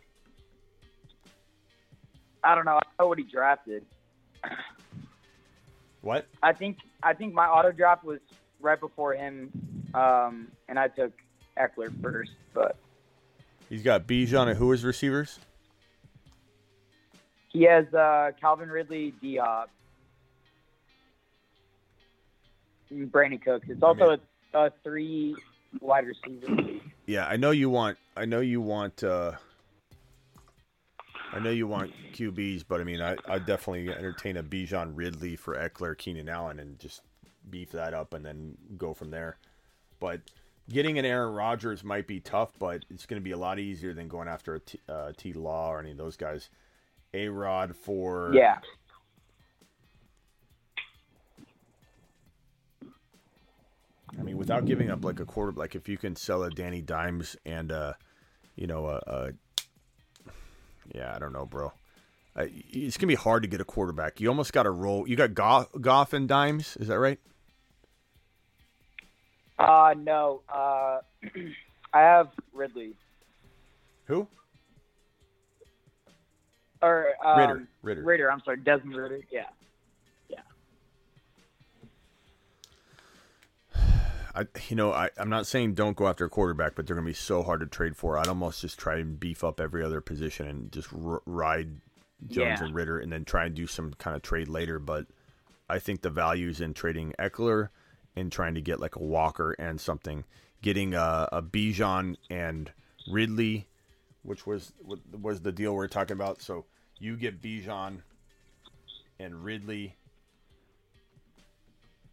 [2.43, 2.78] I don't know.
[2.78, 3.84] I know what he drafted.
[6.01, 6.28] What?
[6.43, 8.20] I think I think my auto draft was
[8.60, 9.49] right before him,
[9.95, 11.12] um, and I took
[11.58, 12.34] Ekeler first.
[12.53, 12.78] But
[13.68, 15.39] He's got Bijan and who is receivers?
[17.51, 19.72] he has uh, Calvin Ridley, D Hop,
[22.93, 23.66] Brandin Cooks.
[23.70, 24.20] It's also
[24.53, 25.36] a, a three
[25.82, 26.80] wide receiver.
[27.06, 27.98] Yeah, I know you want.
[28.16, 29.04] I know you want.
[29.04, 29.34] uh
[31.34, 35.36] I know you want QBs, but I mean, I I definitely entertain a Bijan Ridley
[35.36, 37.02] for Ekeler, Keenan Allen, and just
[37.50, 39.38] beef that up and then go from there.
[40.00, 40.22] But
[40.70, 43.94] getting an Aaron Rodgers might be tough, but it's going to be a lot easier
[43.94, 46.50] than going after a T, uh, T Law or any of those guys.
[47.14, 48.58] A Rod for Yeah,
[54.18, 56.82] I mean, without giving up like a quarter, like if you can sell a Danny
[56.82, 57.93] Dimes and uh,
[58.55, 59.32] you know, a, a
[60.93, 61.74] yeah, I don't know, bro.
[62.36, 64.20] Uh, it's gonna be hard to get a quarterback.
[64.20, 65.07] You almost got to roll.
[65.07, 67.20] You got Goff, Goff and Dimes, is that right?
[69.57, 70.99] uh, no, uh,
[71.93, 72.93] I have Ridley
[74.05, 74.28] Who?
[76.82, 77.68] or um, Ridder.
[77.82, 78.03] Ridder.
[78.03, 78.32] Ridder.
[78.32, 79.22] I'm sorry, Desmond Ridder.
[79.32, 79.45] Yeah,
[84.36, 87.06] I, you know, I, I'm not saying don't go after a quarterback, but they're gonna
[87.08, 88.18] be so hard to trade for.
[88.18, 91.80] I'd almost just try and beef up every other position and just r- ride
[92.28, 92.66] Jones Yeah.
[92.66, 94.78] and Ridder, and then try and do some kind of trade later.
[94.80, 95.06] But
[95.70, 97.70] I think the value is in trading Ekeler
[98.16, 100.24] and trying to get like a Walker and something.
[100.62, 102.72] getting a, a Bijan and
[103.10, 103.68] Ridley,
[104.24, 104.74] which was
[105.12, 106.42] was the deal we are talking about.
[106.42, 106.66] So
[106.98, 108.02] you get Bijan
[109.20, 109.96] and Ridley,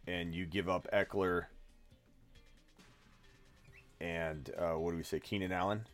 [0.07, 1.45] and you give up Ekeler
[4.03, 5.85] and uh, what do we say, Keenan Allen?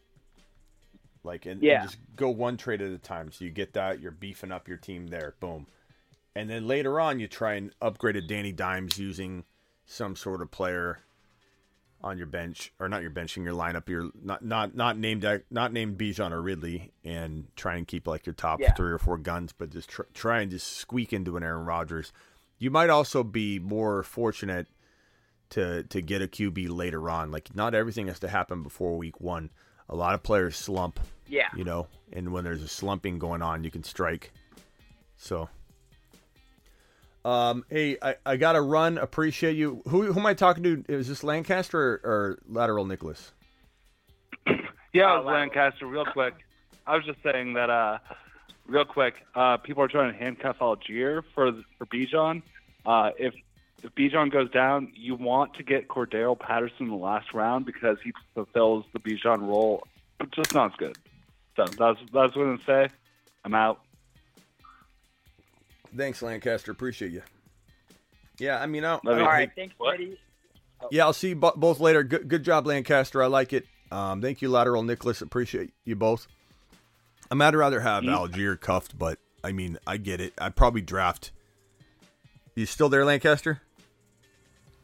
[1.24, 1.82] Like, and, Yeah.
[1.82, 3.32] and just go one trade at a time.
[3.32, 5.36] So you get that, you're beefing up your team there.
[5.40, 5.68] Boom.
[6.36, 9.44] And then later on, you try and upgrade a Danny Dimes using
[9.86, 11.00] some sort of player
[12.02, 13.90] on your bench, or not your bench, in your lineup.
[13.90, 18.26] You're not not not named not named Bijan or Ridley, and try and keep like
[18.26, 18.72] your top Yeah.
[18.74, 22.14] three or four guns, but just tr- try and just squeak into an Aaron Rodgers.
[22.58, 24.68] You might also be more fortunate
[25.52, 27.32] to to get a QB later on.
[27.32, 29.50] Like not everything has to happen before week one.
[29.90, 31.48] A lot of players slump, Yeah.
[31.56, 34.32] you know, and when there's a slumping going on, you can strike.
[35.18, 35.50] So,
[37.26, 38.98] um, hey, I, I got to run.
[38.98, 39.82] Appreciate you.
[39.88, 40.84] Who, who am I talking to?
[40.88, 43.32] Is this Lancaster or, or Lateral Nicholas?
[44.92, 45.34] Yeah, it was wow.
[45.34, 45.86] Lancaster.
[45.86, 46.34] Real quick,
[46.88, 47.70] I was just saying that.
[47.70, 48.00] Uh,
[48.68, 52.42] real quick, uh, people are trying to handcuff Allgeier for for Bijan.
[52.88, 53.36] Uh, if
[53.84, 57.98] if Bijan goes down, you want to get Cordarrelle Patterson in the last round because
[58.04, 59.86] he fulfills the Bijan role.
[60.20, 60.98] It's just not as good.
[61.56, 62.94] So that's that's what I'm gonna say.
[63.46, 63.82] I'm out.
[65.96, 66.72] Thanks, Lancaster.
[66.72, 67.24] Appreciate you.
[68.38, 69.26] Yeah, I mean, I don't, I Love don't you.
[69.26, 69.52] All hate- right.
[69.56, 69.96] Thanks, What?
[69.96, 70.20] Eddie.
[70.92, 72.04] Yeah, I'll see you both later.
[72.04, 73.22] Good, good job, Lancaster.
[73.22, 73.66] I like it.
[73.92, 75.22] Um, thank you, Lateral Nicholas.
[75.22, 76.28] Appreciate you both.
[77.30, 80.34] I might rather have Allgeier cuffed, but I mean, I get it.
[80.38, 81.32] I'd probably draft.
[82.56, 83.62] You still there, Lancaster?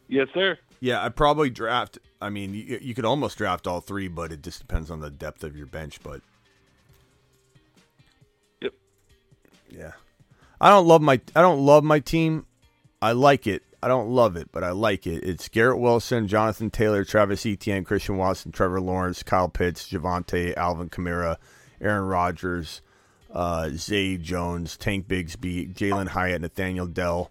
[0.08, 0.58] Yes, sir.
[0.80, 1.98] Yeah, I'd probably draft.
[2.22, 5.10] I mean, you, you could almost draft all three, but it just depends on the
[5.10, 6.00] depth of your bench.
[6.04, 6.22] But
[8.62, 8.74] Yep.
[9.70, 9.92] yeah,
[10.60, 12.46] I don't love my I don't love my team.
[13.02, 13.64] I like it.
[13.84, 15.24] I don't love it, but I like it.
[15.24, 20.90] It's Garrett Wilson, Jonathan Taylor, Travis Etienne, Christian Watson, Trevor Lawrence, Kyle Pitts, Javonte, Alvin
[20.90, 21.38] Kamara,
[21.80, 22.82] Aaron Rodgers,
[23.32, 27.30] uh, Zay Jones, Tank Bigsby, Jalin Hyatt, Nathaniel Dell,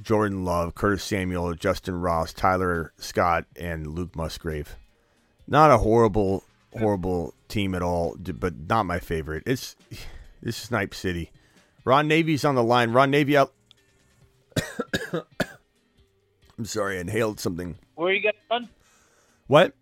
[0.00, 4.76] Jordan Love, Curtis Samuel, Justin Ross, Tyler Scott, and Luke Musgrave.
[5.46, 6.44] Not a horrible,
[6.76, 9.42] horrible team at all, but not my favorite.
[9.46, 9.76] It's
[10.40, 11.30] this is Snipe City.
[11.84, 12.92] Ron Navy's on the line.
[12.92, 13.52] Ron Navy out.
[15.12, 17.76] I'm sorry, I inhaled something.
[17.94, 18.68] Where you got to run?
[19.46, 19.74] What?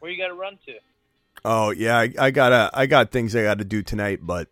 [0.00, 0.74] Where you got to run to?
[1.44, 4.48] Oh yeah, I, I gotta I got things I gotta do tonight, but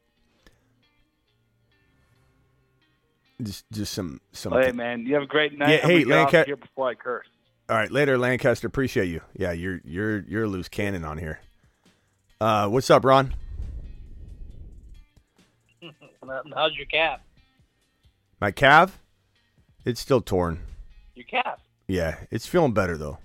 [3.41, 4.53] just just some some.
[4.53, 5.71] Hey, man, you have a great night.
[5.71, 7.27] Yeah, hey, get off Lanca- here before I curse.
[7.69, 8.67] All right, later, Lancaster.
[8.67, 9.21] Appreciate you.
[9.37, 11.41] Yeah, you're you're you're a loose cannon on here.
[12.41, 13.35] Uh, what's up, Ron?
[16.55, 17.21] How's your calf?
[18.41, 18.99] My calf?
[19.85, 20.61] It's still torn.
[21.15, 21.61] Your calf.
[21.87, 23.19] Yeah, it's feeling better though.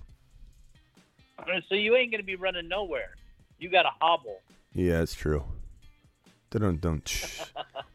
[1.68, 3.14] So you ain't gonna be running nowhere.
[3.58, 4.40] You got a hobble.
[4.72, 5.44] Yeah, it's true.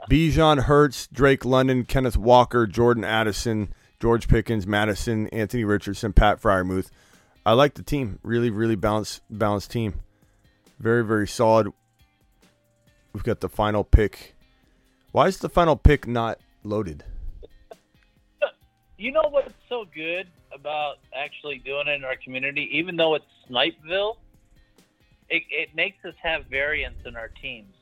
[0.10, 6.90] Bijan Hurts, Drake London, Kenneth Walker, Jordan Addison, George Pickens, Mattison, Anthony Richardson, Pat Freiermuth.
[7.46, 8.20] I like the team.
[8.24, 10.00] Really, really balanced, balanced team.
[10.80, 11.72] Very, very solid.
[13.14, 14.36] We've got the final pick.
[15.12, 17.04] Why is the final pick not loaded?
[18.98, 23.26] You know what's so good about actually doing it in our community, even though it's
[23.50, 24.18] Snipeville,
[25.30, 27.74] it, it makes us have variance in our teams.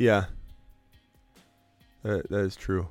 [0.00, 0.24] Yeah,
[2.04, 2.88] that, that is true.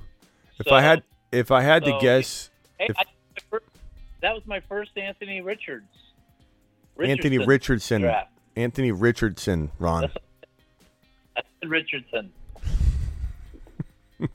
[0.59, 1.01] If So- I had,
[1.31, 3.03] if I had to guess, Hey, If- I,
[4.21, 5.87] that was my first Anthony Richards.
[7.01, 8.31] Anthony Richardson Richardson, draft.
[8.55, 10.11] Anthony Richardson, Ron.
[11.63, 12.31] Richardson.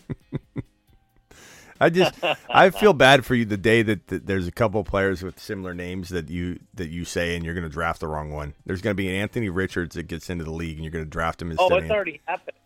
[1.80, 2.14] I just
[2.48, 5.74] I feel bad for you the day that, that there's a couple players with similar
[5.74, 8.54] names that you that you say and you're going to draft the wrong one.
[8.64, 11.04] There's going to be an Anthony Richards that gets into the league and you're going
[11.04, 11.72] to draft him instead.
[11.72, 12.56] Oh, it's already happened.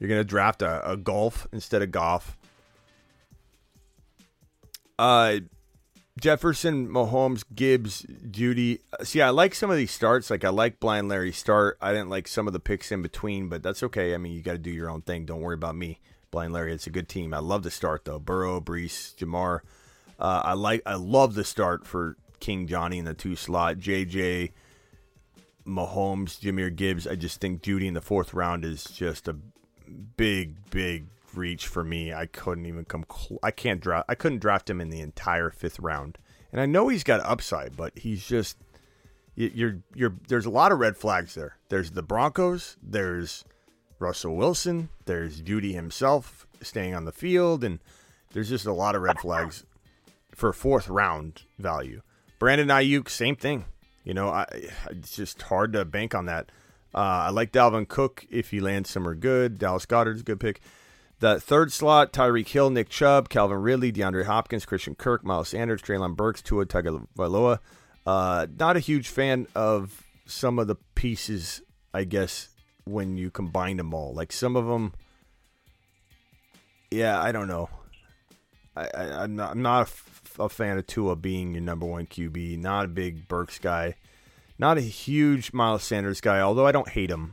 [0.00, 2.36] You're going to draft a, a golf instead of golf.
[4.98, 5.40] Uh,
[6.18, 8.80] Jefferson, Mahomes, Gibbs, Jeudy.
[9.02, 10.30] See, I like some of these starts.
[10.30, 11.78] Like I like Blind Larry start.
[11.80, 14.14] I didn't like some of the picks in between, but that's okay.
[14.14, 15.26] I mean, you got to do your own thing.
[15.26, 16.00] Don't worry about me.
[16.30, 17.34] Blind Larry, it's a good team.
[17.34, 18.18] I love the start though.
[18.18, 19.60] Burrow, Breece, Ja'Marr.
[20.18, 20.82] Uh, I like.
[20.86, 23.78] I love the start for King Johnny in the two slot.
[23.78, 24.52] JJ,
[25.66, 27.06] Mahomes, Jahmyr Gibbs.
[27.06, 29.36] I just think Jeudy in the fourth round is just a
[30.16, 32.12] big, big reach for me.
[32.12, 33.04] I couldn't even come.
[33.10, 34.06] Cl- I can't draft.
[34.08, 36.18] I couldn't draft him in the entire fifth round.
[36.52, 38.56] And I know he's got upside, but he's just
[39.36, 40.14] you- you're you're.
[40.28, 41.56] There's a lot of red flags there.
[41.68, 42.76] There's the Broncos.
[42.82, 43.44] There's
[43.98, 44.88] Russell Wilson.
[45.04, 47.78] There's Jeudy himself staying on the field, and
[48.32, 49.64] there's just a lot of red flags
[50.34, 52.02] for fourth round value.
[52.38, 53.66] Brandon Aiyuk, same thing.
[54.04, 54.46] You know, I,
[54.90, 56.50] it's just hard to bank on that.
[56.94, 59.58] Uh, I like Dalvin Cook if he lands somewhere good.
[59.58, 60.60] Dallas Goedert's a good pick.
[61.20, 65.82] The third slot, Tyreek Hill, Nick Chubb, Calvin Ridley, DeAndre Hopkins, Christian Kirk, Miles Sanders,
[65.82, 67.58] Treylon Burks, Tua Tagovailoa.
[68.06, 71.60] Uh, not a huge fan of some of the pieces,
[71.92, 72.48] I guess,
[72.84, 74.14] when you combine them all.
[74.14, 74.94] Like some of them,
[76.90, 77.68] yeah, I don't know.
[78.74, 81.84] I, I, am not, I'm not a, f- a fan of Tua being your number
[81.84, 82.58] one QB.
[82.58, 83.94] Not a big Burks guy.
[84.60, 87.32] Not a huge Miles Sanders guy, although I don't hate him.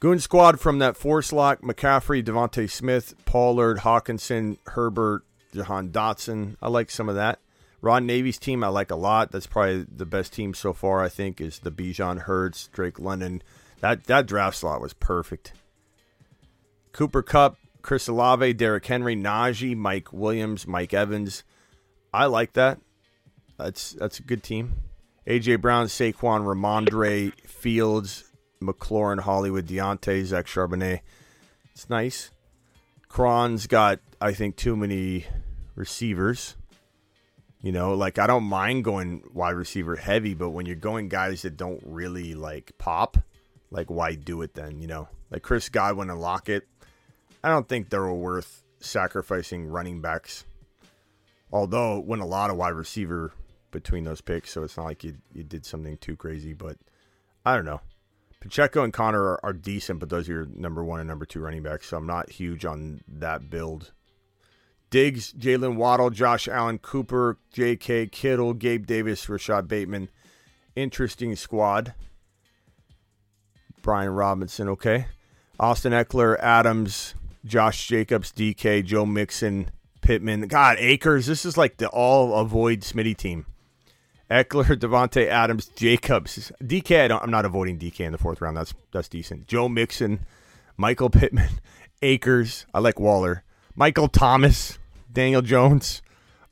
[0.00, 6.56] Goon squad from that four slot McCaffrey, DeVonta Smith, Pollard, Hockenson, Herbert, Jahan Dotson.
[6.62, 7.38] I like some of that.
[7.82, 9.30] Ron Navy's team I like a lot.
[9.30, 13.42] That's probably the best team so far, I think, is the Bijan Hurts, Drake London.
[13.80, 15.52] That that draft slot was perfect.
[16.92, 21.44] Cooper Kupp, Chris Olave, Derrick Henry, Najee, Mike Williams, Mike Evans.
[22.14, 22.78] I like that.
[23.58, 24.85] That's that's a good team.
[25.26, 28.24] AJ Brown, Saquon, Rhamondre, Fields,
[28.62, 31.00] McLaurin, Hollywood, Diontae, Zach Charbonnet.
[31.72, 32.30] It's nice.
[33.08, 35.26] Cron's got, I think, too many
[35.74, 36.56] receivers.
[37.60, 41.42] You know, like I don't mind going wide receiver heavy, but when you're going guys
[41.42, 43.16] that don't really like pop,
[43.70, 44.78] like why do it then?
[44.78, 46.68] You know, like Chris Godwin and Lockett.
[47.42, 50.44] I don't think they're worth sacrificing running backs.
[51.50, 53.32] Although when a lot of wide receiver
[53.76, 56.54] between those picks, so it's not like you you did something too crazy.
[56.54, 56.78] But
[57.44, 57.80] I don't know.
[58.40, 61.40] Pacheco and Connor are, are decent, but those are your number one and number two
[61.40, 63.92] running backs, so I'm not huge on that build.
[64.88, 68.06] Diggs, Jaylen Waddle, Josh Allen, Cooper, J.K.
[68.06, 70.08] Kittle, Gabe Davis, Rashod Bateman.
[70.76, 71.94] Interesting squad.
[73.82, 75.06] Brian Robinson, okay.
[75.58, 77.14] Austin Ekeler, Adams,
[77.44, 79.70] Josh Jacobs, DK, Joe Mixon,
[80.00, 80.46] Pittman.
[80.46, 81.26] God, Akers.
[81.26, 83.46] This is like the all avoid Smitty team.
[84.30, 87.10] Ekeler, Davante Adams, Jacobs, DK.
[87.10, 88.56] I am not avoiding DK in the fourth round.
[88.56, 89.46] That's that's decent.
[89.46, 90.20] Joe Mixon,
[90.76, 91.60] Michael Pittman,
[92.02, 92.66] Akers.
[92.74, 93.44] I like Waller.
[93.74, 94.78] Michael Thomas,
[95.12, 96.02] Daniel Jones,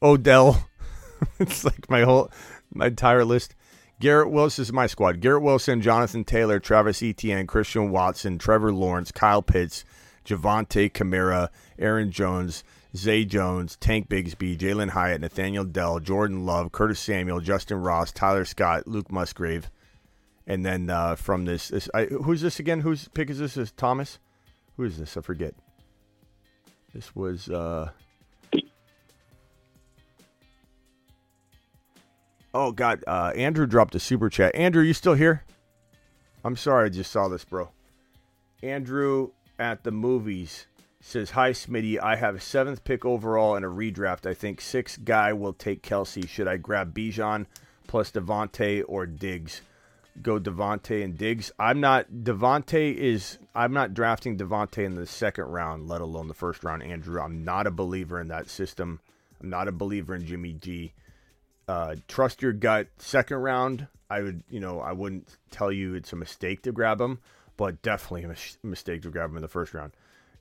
[0.02, 0.68] Odell.
[1.38, 2.30] it's like my whole
[2.72, 3.54] my entire list.
[4.00, 5.20] Garrett Wilson is my squad.
[5.20, 9.84] Garrett Wilson, Jonathan Taylor, Travis Etienne, Christian Watson, Trevor Lawrence, Kyle Pitts,
[10.24, 11.48] Javonte Kamara,
[11.78, 12.64] Aaron Jones,
[12.96, 18.44] Zay Jones, Tank Bigsby, Jalin Hyatt, Nathaniel Dell, Jordan Love, Curtis Samuel, Justin Ross, Tyler
[18.44, 19.70] Scott, Luke Musgrave,
[20.46, 22.80] and then uh, from this, this I, who's this again?
[22.80, 23.56] Whose pick is this?
[23.56, 24.18] Is Thomas?
[24.76, 25.16] Who is this?
[25.16, 25.54] I forget.
[26.92, 27.48] This was.
[27.48, 27.90] Uh...
[32.52, 34.54] Oh God, uh, Andrew dropped a super chat.
[34.54, 35.42] Andrew, you still here?
[36.44, 37.70] I'm sorry, I just saw this, bro.
[38.62, 40.66] Andrew at the movies
[41.04, 42.00] says, Hi, Smitty.
[42.02, 44.26] I have seventh pick overall in a redraft.
[44.26, 46.26] I think six guy will take Kelce.
[46.26, 47.46] Should I grab Bijan
[47.86, 49.60] plus Davante or Diggs?
[50.22, 51.52] Go Davante and Diggs.
[51.58, 56.34] I'm not Davante is I'm not drafting Davante in the second round, let alone the
[56.34, 57.20] first round, Andrew.
[57.20, 59.00] I'm not a believer in that system.
[59.42, 60.94] I'm not a believer in Jimmy G.
[61.68, 62.88] Uh, trust your gut.
[62.98, 67.00] Second round, I would, you know, I wouldn't tell you it's a mistake to grab
[67.00, 67.18] him,
[67.56, 69.92] but definitely a mis- mistake to grab him in the first round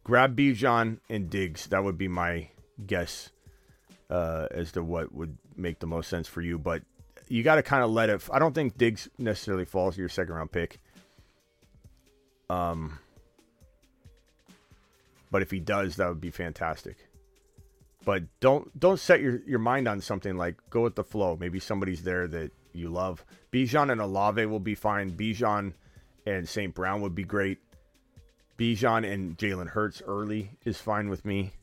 [0.04, 1.68] grab Bijan and Diggs.
[1.68, 2.50] That would be my
[2.86, 3.30] guess
[4.10, 6.58] uh, as to what would make the most sense for you.
[6.58, 6.84] But
[7.28, 8.22] you got to kind of let it.
[8.32, 10.80] I don't think Diggs necessarily falls to your second round pick.
[12.50, 13.00] Um,
[15.32, 16.98] but if he does, that would be fantastic.
[18.06, 21.38] But don't don't set your, your mind on something like go with the flow.
[21.40, 23.26] Maybe somebody's there that you love.
[23.52, 25.12] Bijan and Olave will be fine.
[25.12, 25.74] Bijan
[26.26, 26.74] and St.
[26.74, 27.60] Brown would be great.
[28.58, 31.54] Bijan and Jalen Hurts early is fine with me.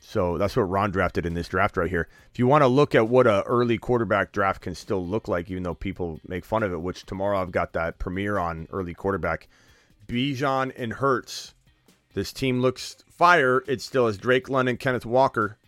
[0.00, 2.08] So that's what Ron drafted in this draft right here.
[2.32, 5.50] If you want to look at what a early quarterback draft can still look like,
[5.50, 8.94] even though people make fun of it, which tomorrow I've got that premiere on early
[8.94, 9.48] quarterback.
[10.06, 11.54] Bijan and Hurts.
[12.14, 13.62] This team looks fire.
[13.68, 15.58] It still has Drake London, Kenneth Walker,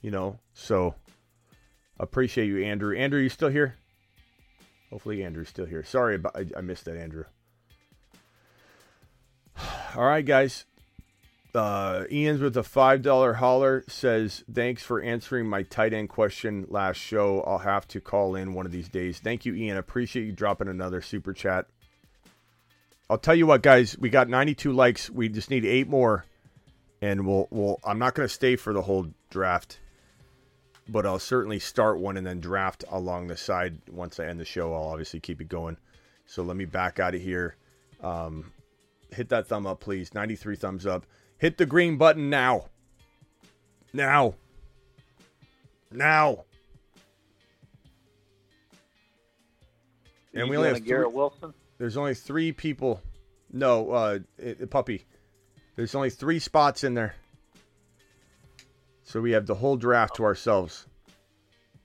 [0.00, 0.38] you know.
[0.54, 0.94] So
[1.98, 2.96] appreciate you, Andrew.
[2.96, 3.76] Andrew, you still here?
[4.90, 5.84] Hopefully Andrew's still here.
[5.84, 7.24] Sorry about I, I missed that, Andrew.
[9.96, 10.64] All right, guys.
[11.54, 16.66] Uh, Ian's with a five dollar holler says thanks for answering my tight end question
[16.68, 17.42] last show.
[17.42, 19.18] I'll have to call in one of these days.
[19.18, 19.76] Thank you, Ian.
[19.76, 21.66] Appreciate you dropping another super chat.
[23.08, 23.98] I'll tell you what, guys.
[23.98, 25.10] We got 92 likes.
[25.10, 26.24] We just need eight more,
[27.02, 27.80] and we'll we'll.
[27.84, 29.80] I'm not going to stay for the whole draft,
[30.88, 34.44] but I'll certainly start one and then draft along the side once I end the
[34.44, 34.72] show.
[34.72, 35.76] I'll obviously keep it going.
[36.26, 37.56] So let me back out of here.
[38.00, 38.52] Um,
[39.12, 40.14] hit that thumb up, please.
[40.14, 41.06] 93 thumbs up.
[41.38, 42.66] Hit the green button now.
[43.92, 44.34] Now.
[45.90, 46.44] Now.
[50.34, 51.54] And we only have Garrett three- Wilson.
[51.78, 53.00] There's only three people.
[53.52, 55.06] No, uh, it, it- puppy.
[55.76, 57.14] There's only three spots in there.
[59.02, 60.86] So we have the whole draft to ourselves.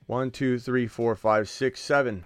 [0.06, 2.24] One, two, three, four, five, six, seven.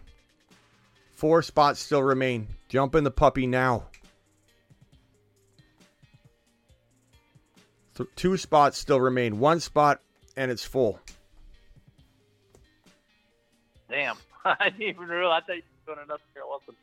[1.12, 2.48] Four spots still remain.
[2.68, 3.89] Jump in the puppy now.
[8.00, 9.38] Th- two spots still remain.
[9.38, 10.00] One spot,
[10.34, 10.98] and it's full.
[13.90, 15.42] Damn, I didn't even realize.
[15.44, 16.76] I thought you were doing another Garrett Wilson.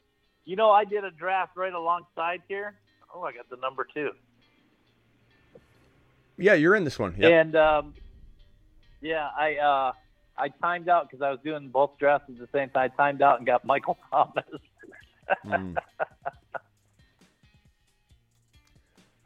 [0.46, 2.76] You know, I did a draft right alongside here.
[3.12, 4.12] Oh, I got the number two.
[6.38, 7.16] Yeah, you're in this one.
[7.18, 7.30] Yeah.
[7.30, 7.96] And um,
[9.02, 9.94] yeah, I uh,
[10.38, 12.92] I timed out because I was doing both drafts at the same time.
[12.92, 14.46] I timed out and got Michael Thomas.
[15.44, 15.78] Mm.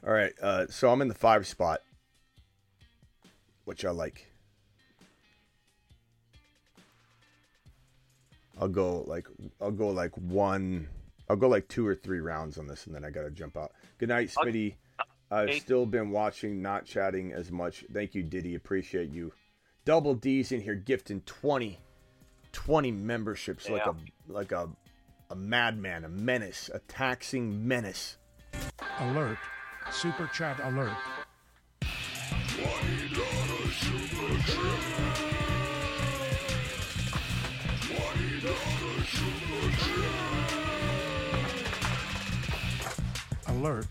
[0.06, 1.82] All right, uh, so I'm in the five spot,
[3.66, 4.28] which I like.
[8.60, 9.28] I'll go like
[9.60, 10.88] I'll go like one.
[11.30, 13.74] I'll go like two or three rounds on this, and then I gotta jump out.
[13.99, 14.76] Good night, Smitty.
[15.30, 17.86] I've still been watching, not chatting as much.
[17.93, 18.56] Thank you, Diddy.
[18.56, 19.32] Appreciate you.
[19.86, 21.80] Double D's in here gifting 20,
[22.52, 23.95] 20 memberships like a
[24.28, 24.68] like a
[25.30, 28.18] a madman, a menace, a taxing menace.
[28.99, 29.38] Alert.
[29.89, 30.91] Super chat alert.
[43.47, 43.88] Alert.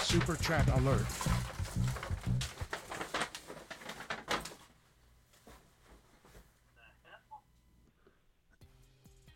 [0.00, 1.06] Super chat alert.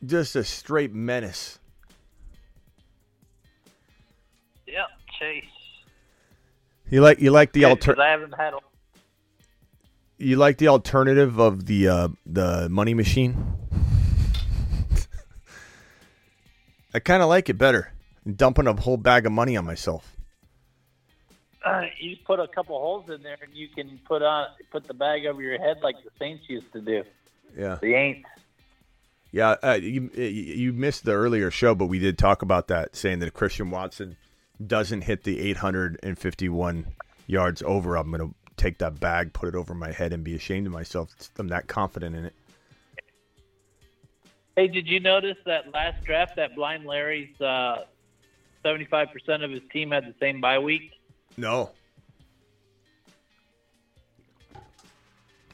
[0.04, 1.58] Just a straight menace.
[4.66, 4.88] yep,
[5.18, 5.55] Chase.
[6.90, 8.54] You like you like the Good, alter 'cause I haven't had.
[8.54, 8.58] A,
[10.18, 13.36] you like the alternative of the uh, the money machine.
[16.94, 17.92] I kind of like it better.
[18.36, 20.12] Dumping a whole bag of money on myself.
[21.64, 24.86] uh, you just put a couple holes in there, and you can put on put
[24.86, 27.02] the bag over your head like the Saints used to do.
[27.58, 28.22] Yeah, The Aints.
[29.32, 29.56] yeah.
[29.62, 33.32] Uh, you- you missed the earlier show, but we did talk about that, saying that
[33.34, 34.16] Christian Watson
[34.64, 36.86] doesn't hit the 851
[37.26, 40.66] yards over, I'm gonna take that bag, put it over my head, and be ashamed
[40.66, 41.14] of myself.
[41.38, 42.34] I'm that confident in it.
[44.56, 47.84] Hey, did you notice that last draft that Blind Larry's uh,
[48.62, 50.92] seventy-five percent of his team had the same bye week?
[51.36, 51.70] No.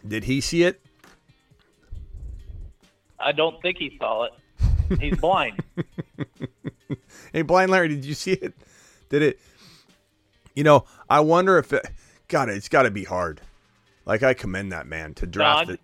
[0.07, 0.81] Did he see it?
[3.19, 4.33] I don't think he saw it.
[5.01, 5.63] He's blind.
[7.33, 8.55] Hey, Blind Larry, did you see it?
[9.13, 9.39] Did it?
[10.57, 11.87] You know, I wonder if it.
[12.29, 13.43] God, it's got to be hard.
[14.07, 15.81] Like I commend that man to draft No, it.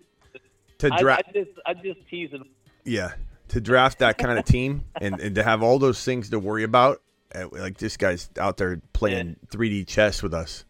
[0.79, 2.43] To draft, I just, I just teasing.
[2.85, 3.11] yeah,
[3.49, 6.63] to draft that kind of team and, and to have all those things to worry
[6.63, 7.01] about.
[7.35, 10.65] uh, Like this guy's out there playing 3D chess with us.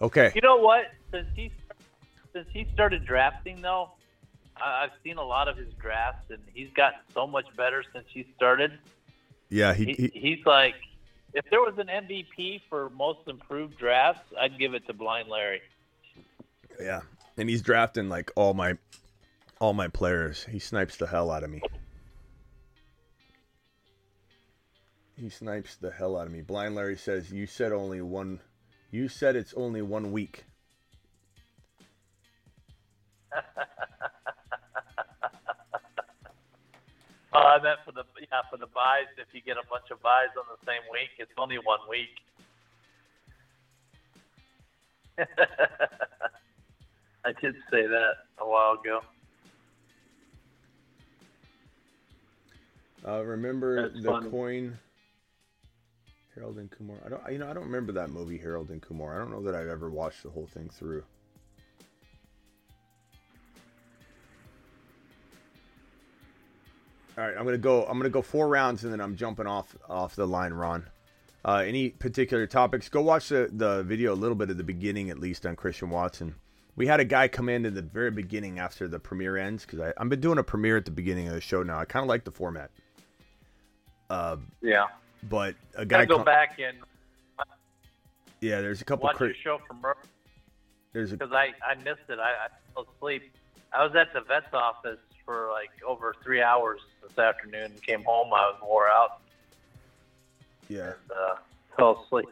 [0.00, 0.86] Okay, You know what?
[1.12, 1.52] Since he
[2.32, 3.90] since he started drafting, though,
[4.56, 8.06] I, I've seen a lot of his drafts, and he's gotten so much better since
[8.12, 8.72] he started.
[9.48, 10.74] yeah, He, he, he he's like,
[11.34, 15.60] if there was an MVP for most improved drafts, I'd give it to Blind Larry.
[16.80, 17.00] yeah,
[17.36, 18.76] and he's drafting like all my
[19.60, 20.44] all my players.
[20.50, 21.62] He snipes the hell out of me.
[25.16, 26.40] He snipes the hell out of me.
[26.42, 28.40] Blind Larry says, "You said only one.
[28.90, 30.44] You said it's only one week."
[37.34, 39.08] Oh, I meant for the yeah for the byes.
[39.16, 42.10] If you get a bunch of byes on the same week, it's only one week.
[47.24, 49.00] I did say that a while ago.
[53.06, 54.30] Uh, remember That's the funny.
[54.30, 54.78] coin?
[56.34, 56.96] Harold and Kumar.
[57.04, 57.32] I don't.
[57.32, 59.14] You know, I don't remember that movie, Harold and Kumar.
[59.14, 61.04] I don't know that I've ever watched the whole thing through.
[67.18, 67.84] All right, I'm gonna go.
[67.84, 70.86] I'm gonna go four rounds, and then I'm jumping off off the line, Ron.
[71.44, 72.88] Uh, any particular topics?
[72.88, 75.90] Go watch the the video a little bit at the beginning, at least on Christian
[75.90, 76.34] Watson.
[76.74, 79.92] We had a guy come in at the very beginning after the premiere ends because
[79.96, 81.78] I've been doing a premiere at the beginning of the show now.
[81.78, 82.70] I kind of like the format.
[84.08, 84.86] Uh, Yeah,
[85.28, 86.78] but a guy I go come- back and
[88.40, 89.04] Yeah, there's a couple.
[89.04, 89.82] watch your show from
[90.94, 92.18] there's a because I I missed it.
[92.18, 93.30] I, I fell asleep.
[93.74, 97.72] I was at the vet's office for like over three hours this afternoon.
[97.86, 99.20] Came home, I was wore out.
[100.68, 100.92] yeah.
[101.10, 101.36] Uh,
[101.76, 102.28] fell asleep.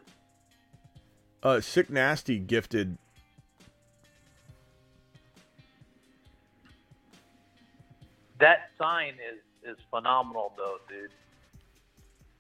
[1.43, 2.99] Uh, sick nasty gifted.
[8.39, 11.11] That sign is is phenomenal, though, dude.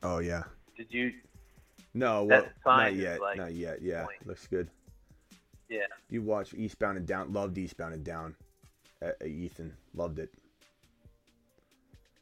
[0.02, 0.44] Oh yeah.
[0.76, 1.12] Did you?
[1.92, 3.20] No, well, sign not yet.
[3.20, 3.82] like not yet.
[3.82, 4.26] Yeah, point.
[4.26, 4.68] looks good.
[5.68, 5.86] Yeah.
[6.08, 7.32] You watch Eastbound and Down.
[7.32, 8.34] Loved Eastbound and Down.
[9.02, 10.32] Uh, Ethan loved it.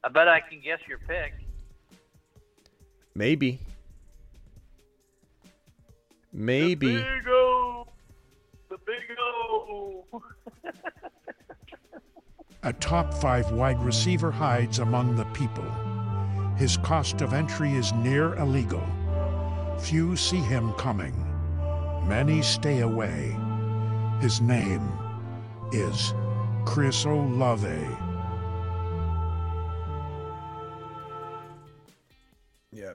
[0.08, 1.34] I bet I can guess your pick.
[3.14, 3.58] Maybe.
[6.32, 6.94] Maybe.
[6.94, 7.86] The big O.
[8.70, 10.06] The Big O.
[12.62, 15.70] A top five wide receiver hides among the people.
[16.56, 18.82] His cost of entry is near illegal.
[19.78, 21.12] Few see him coming.
[22.08, 23.36] Many stay away.
[24.22, 24.90] His name
[25.70, 26.14] is
[26.64, 28.07] Chris Olave.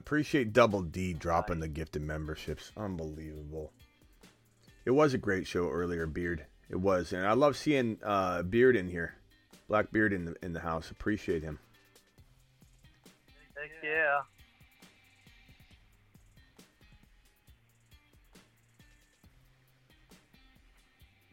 [0.04, 2.72] Appreciate Double D dropping the gifted memberships.
[2.76, 3.72] Unbelievable.
[4.84, 6.44] It was a great show earlier, Beard.
[6.68, 9.14] It was, and I love seeing uh, Beard in here,
[9.66, 10.90] Black Beard in the in the house.
[10.90, 11.58] Appreciate him.
[13.56, 14.20] Heck yeah.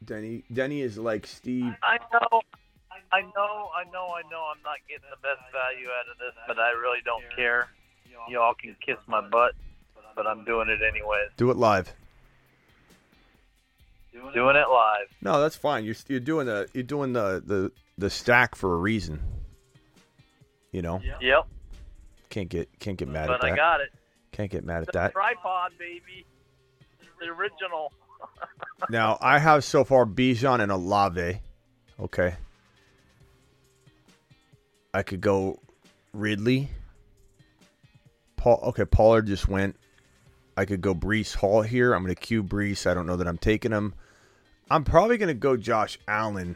[0.06, 1.74] Denny Denny is like Steve.
[1.84, 2.42] I know.
[3.12, 3.70] I know.
[3.76, 4.08] I know.
[4.16, 4.48] I know.
[4.50, 7.68] I'm not getting the best value out of this, but I really don't care.
[8.30, 9.54] Y'all can kiss my butt,
[10.16, 11.30] but I'm doing it anyways.
[11.38, 11.94] Do it live.
[14.34, 15.08] Doing it live.
[15.22, 15.84] No, that's fine.
[15.86, 19.22] You're you're doing the you're doing the the the stack for a reason.
[20.72, 21.48] You know, Yep.
[22.30, 23.54] can't get can't get mad at But that.
[23.54, 23.90] I got it.
[24.32, 25.12] Can't get mad at The that.
[25.14, 26.26] tripod, baby.
[27.20, 27.92] The original.
[28.90, 31.40] Now I have so far Bijan and Olave.
[32.00, 32.36] Okay.
[34.94, 35.60] I could go
[36.14, 36.70] Ridley.
[38.42, 38.60] Paul.
[38.64, 39.76] Okay, Pollard just went.
[40.58, 41.94] I could go Breece Hall here.
[41.94, 42.90] I'm going to cue Breece.
[42.90, 43.94] I don't know that I'm taking him.
[44.72, 46.56] I'm probably going to go Josh Allen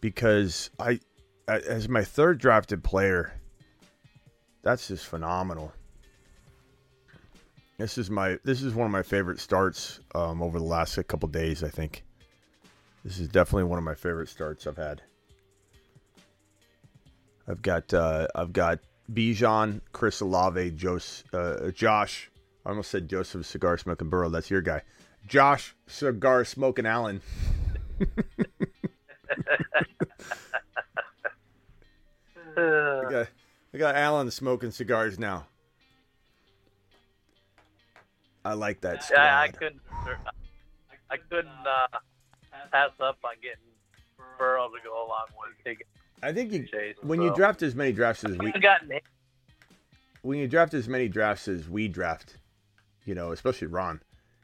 [0.00, 0.98] because I,
[1.46, 3.32] as my third drafted player,
[4.62, 5.72] that's just phenomenal.
[7.78, 11.28] This is my this is one of my favorite starts um, over the last couple
[11.28, 11.62] days.
[11.62, 12.02] I think
[13.04, 15.00] this is definitely one of my favorite starts I've had.
[17.46, 18.80] I've got uh, I've got
[19.12, 20.76] Bijan, Chris Olave,
[21.32, 22.30] uh, Josh.
[22.64, 24.28] I almost said Joseph Cigar Smoking Burrow.
[24.28, 24.82] That's your guy.
[25.26, 27.22] Josh Cigar Smoking Allen.
[32.56, 33.28] I got,
[33.76, 35.46] got Allen smoking cigars now.
[38.44, 39.18] I like that squad.
[39.18, 39.80] I, I couldn't.
[41.10, 41.98] I couldn't uh,
[42.70, 43.58] pass up on getting
[44.38, 45.86] Burrow to go along with taking.
[46.22, 46.66] I think you
[47.02, 48.52] when you draft as many drafts as we
[50.22, 52.36] when you draft as many drafts as we draft,
[53.04, 54.00] you know, especially Ron,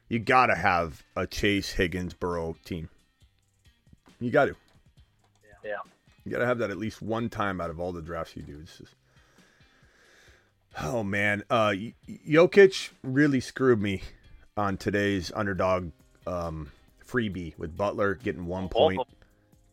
[0.09, 2.89] you gotta have a Chase Higgins Burrow team.
[4.21, 4.57] You got to.
[5.65, 5.77] Yeah.
[6.25, 8.63] You gotta have that at least one time out of all the drafts you do.
[8.63, 8.95] Just,
[10.83, 11.95] oh man, uh, Y-
[12.27, 14.03] Jokic really screwed me
[14.57, 15.91] on today's underdog
[16.27, 16.71] um,
[17.07, 19.01] freebie with Butler getting one point.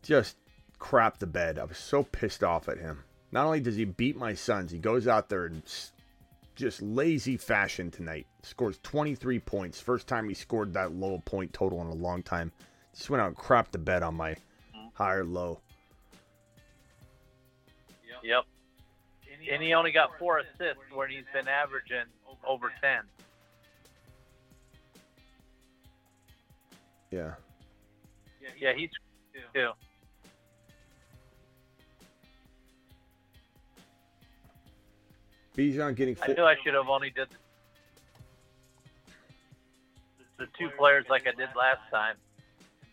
[0.02, 0.36] Just
[0.84, 1.58] crap the bed.
[1.58, 3.04] I was so pissed off at him.
[3.32, 5.92] Not only does he beat my sons, he goes out there and s-
[6.56, 8.26] just lazy fashion tonight.
[8.42, 9.80] Scores 23 points.
[9.80, 12.52] First time he scored that low point total in a long time.
[12.94, 14.36] Just went out and crapped the bed on my
[14.92, 15.58] higher low.
[18.22, 18.44] Yep.
[19.50, 22.04] And he only got four assists when he's been averaging
[22.46, 23.04] over ten.
[27.10, 27.32] Yeah.
[28.58, 28.90] Yeah, he's
[29.54, 29.70] too.
[35.56, 37.28] Bijan getting I knew I should have only did
[40.36, 42.16] the two players like I did last time,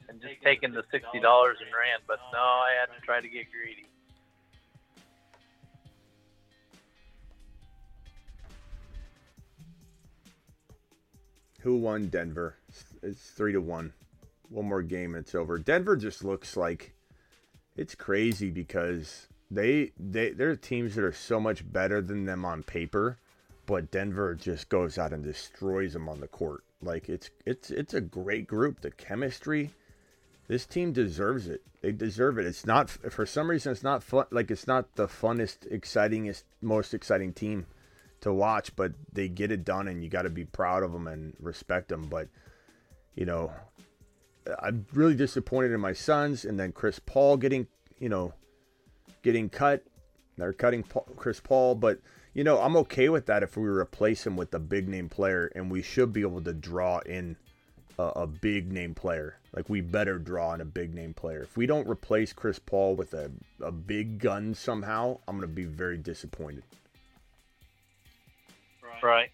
[0.08, 2.00] and just taken the sixty dollars and ran.
[2.08, 3.88] But no, I had to try to get greedy.
[11.62, 12.56] Who won Denver?
[13.04, 13.94] It's three to one.
[14.50, 15.58] One more game and it's over.
[15.58, 16.94] Denver just looks like
[17.76, 22.46] it's crazy because they they there are teams that are so much better than them
[22.46, 23.20] on paper,
[23.66, 26.64] but Denver just goes out and destroys them on the court.
[26.82, 28.80] Like it's it's it's a great group.
[28.80, 29.72] The chemistry,
[30.48, 31.62] this team deserves it.
[31.82, 32.46] They deserve it.
[32.46, 34.26] It's not for some reason it's not fun.
[34.32, 37.66] Like it's not the funnest, excitingest, most exciting team
[38.22, 41.08] to watch, but they get it done, and you got to be proud of them
[41.08, 42.08] and respect them.
[42.08, 42.30] But
[43.16, 43.52] you know,
[44.62, 47.68] I'm really disappointed in my sons, and then Chris Paul getting
[48.00, 48.34] you know
[49.22, 49.84] getting cut.
[50.38, 52.00] They're cutting Paul, Chris Paul, but
[52.34, 55.52] you know I'm okay with that if we replace him with a big name player,
[55.56, 57.36] and we should be able to draw in
[58.00, 59.38] a, a big name player.
[59.54, 61.42] Like we better draw in a big name player.
[61.42, 63.32] If we don't replace Chris Paul with a,
[63.62, 66.64] a big gun somehow, I'm gonna be very disappointed.
[69.04, 69.32] Right.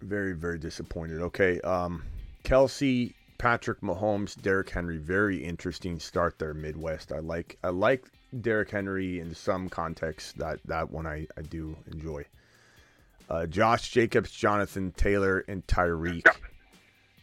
[0.00, 1.20] Very, very disappointed.
[1.20, 1.60] Okay.
[1.60, 2.02] Um,
[2.44, 4.98] Kelce, Patrick Mahomes, Derrick Henry.
[4.98, 7.12] Very interesting start there, Midwest.
[7.12, 8.04] I like I like
[8.40, 10.32] Derrick Henry in some contexts.
[10.32, 12.24] That that one I, I do enjoy.
[13.30, 16.26] Uh, Josh Jacobs, Jonathan Taylor, and Tyreek.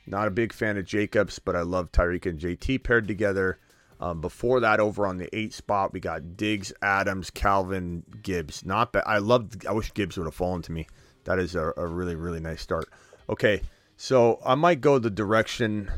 [0.08, 3.58] Not a big fan of Jacobs, but I love Tyreek and JT paired together.
[4.00, 8.66] Um, before that, over on the eight spot, we got Diggs, Adams, Calvin, Gibbs.
[8.66, 9.04] Not bad.
[9.08, 9.52] I love.
[9.68, 10.88] I wish Gibbs would have fallen to me.
[11.24, 12.88] That is a, a really really nice start.
[13.30, 13.62] Okay,
[13.97, 15.91] so I might go the direction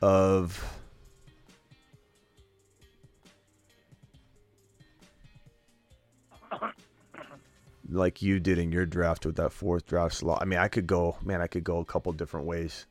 [0.00, 0.78] of.
[7.88, 10.40] Like you did in your draft with that fourth draft slot.
[10.40, 12.86] I mean, I could go, man, I could go a couple different ways.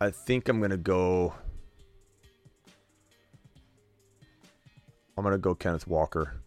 [0.00, 1.32] I think I'm going to go.
[5.16, 6.42] I'm going to go Kenneth Walker.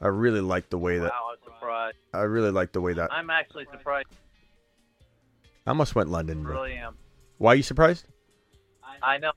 [0.00, 1.12] I really like the way that.
[1.12, 1.90] Wow.
[2.14, 3.12] I really like the way that.
[3.12, 4.08] I'm actually surprised.
[5.66, 6.42] I almost went London.
[6.42, 6.62] Bro.
[6.62, 6.96] really am.
[7.38, 8.06] Why are you surprised?
[9.02, 9.32] I know.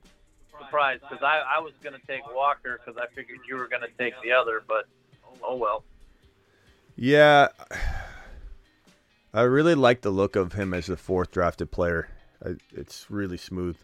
[0.58, 3.82] Surprised because I, I was going to take Walker because I figured you were going
[3.82, 4.86] to take the other, but
[5.42, 5.84] oh well.
[6.96, 7.48] Yeah,
[9.32, 12.08] I really like the look of him as the fourth drafted player.
[12.44, 13.76] I, it's really smooth.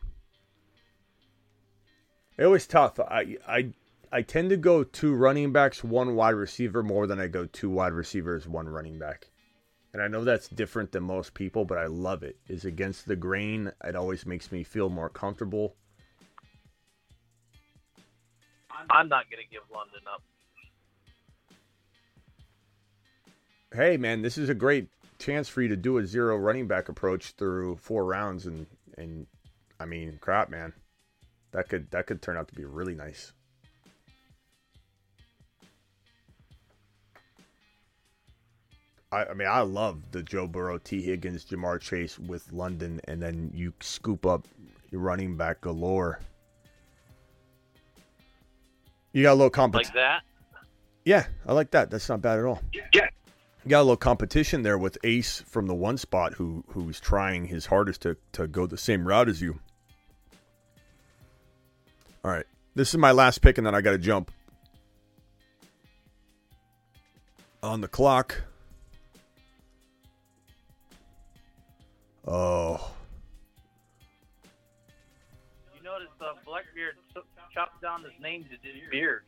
[2.37, 2.99] It was tough.
[2.99, 3.73] I I
[4.11, 7.71] I tend to go two running backs, one wide receiver more than I go two
[7.71, 9.29] wide receivers, one running back.
[9.95, 12.37] And I know that's different than most people, but I love it.
[12.47, 13.73] It's against the grain.
[13.83, 15.77] It always makes me feel more comfortable.
[18.91, 20.23] I'm not going to give London up.
[23.75, 24.89] hey man, this is a great
[25.19, 28.67] chance for you to do a zero running back approach through four rounds and
[28.97, 29.27] and
[29.81, 30.73] I mean crap man.
[31.53, 33.33] That could that could turn out to be really nice.
[39.15, 41.01] I, I mean I love the Joe Burrow, T.
[41.01, 44.47] Higgins, Ja'Marr Chase with London and then you scoop up
[44.91, 46.21] your running back galore.
[49.13, 49.95] You got a little competition.
[49.95, 50.23] Like that?
[51.05, 51.91] Yeah, I like that.
[51.91, 52.61] That's not bad at all.
[52.73, 53.09] Yeah.
[53.65, 57.47] You got a little competition there with Ace from the one spot who who's trying
[57.47, 59.59] his hardest to, to go the same route as you.
[62.25, 62.47] All right.
[62.75, 64.33] This is my last pick and then I gotta jump.
[67.63, 68.43] On the clock.
[72.27, 72.93] Oh.
[75.77, 79.23] You notice uh, Blackbeard ch- chopped down his name to his beard.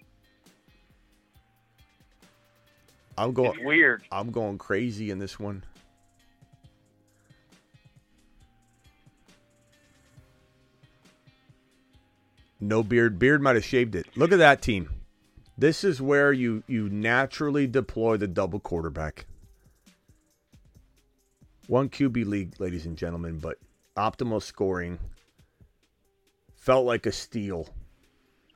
[3.18, 4.02] I'm going It's weird.
[4.12, 5.64] I'm going crazy in this one.
[12.60, 13.18] No beard.
[13.18, 14.06] Beard might have shaved it.
[14.16, 14.90] Look at that team.
[15.58, 19.26] This is where you you naturally deploy the double quarterback.
[21.68, 23.58] One QB league, ladies and gentlemen, but
[23.96, 25.00] optimal scoring.
[26.54, 27.68] Felt like a steal.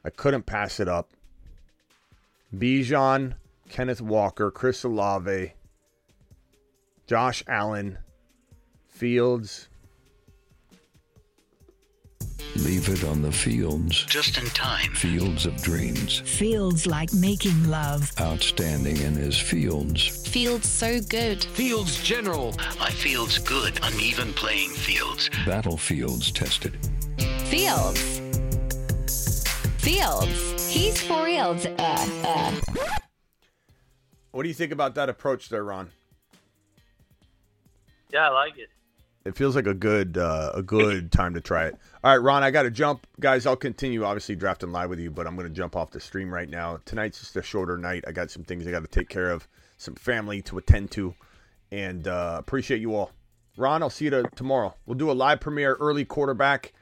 [0.04, 1.10] I couldn't pass it up.
[2.54, 3.34] Bijan,
[3.68, 5.54] Kenneth Walker, Chris Olave,
[7.06, 7.98] Josh Allen,
[8.86, 9.69] Fields.
[12.56, 14.04] Leave it on the fields.
[14.06, 14.92] Just in time.
[14.92, 16.18] Fields of dreams.
[16.20, 18.10] Fields like making love.
[18.20, 20.26] Outstanding in his fields.
[20.28, 21.44] Fields so good.
[21.44, 22.52] Fields General.
[22.78, 23.78] My field's good.
[23.84, 25.30] Uneven playing fields.
[25.46, 26.76] Battlefields tested.
[27.44, 28.20] Fields.
[29.78, 30.72] Fields.
[30.72, 31.66] He's for reals.
[31.66, 32.60] Uh, uh.
[34.32, 35.90] What do you think about that approach there, Ron?
[38.12, 38.68] Yeah, I like it.
[39.30, 41.76] It feels like a good uh, a good time to try it.
[42.02, 43.46] All right, Ron, I got to jump, guys.
[43.46, 46.34] I'll continue obviously drafting live with you, but I'm going to jump off the stream
[46.34, 46.80] right now.
[46.84, 48.02] Tonight's just a shorter night.
[48.08, 49.46] I got some things I got to take care of,
[49.76, 51.14] some family to attend to,
[51.70, 53.12] and uh, appreciate you all.
[53.56, 54.74] Ron, I'll see you to, tomorrow.
[54.84, 56.72] We'll do a live premiere early quarterback.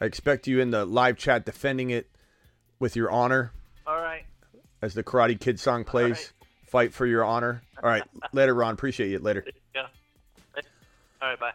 [0.00, 2.08] I expect you in the live chat defending it
[2.78, 3.50] with your honor
[3.84, 4.22] All right.
[4.80, 6.32] as the Karate Kid song plays.
[6.66, 7.62] Fight for your honor.
[7.82, 8.74] All right, later, Ron.
[8.74, 9.18] Appreciate you.
[9.18, 9.44] Later.
[9.74, 9.86] Yeah.
[11.20, 11.52] All right, bye.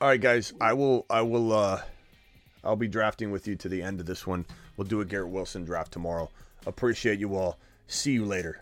[0.00, 0.52] All right, guys.
[0.60, 1.06] I will.
[1.10, 1.52] I will.
[1.52, 1.82] uh
[2.64, 4.44] I'll be drafting with you to the end of this one.
[4.76, 6.30] We'll do a Garrett Wilson draft tomorrow.
[6.66, 7.58] Appreciate you all.
[7.86, 8.60] See you later.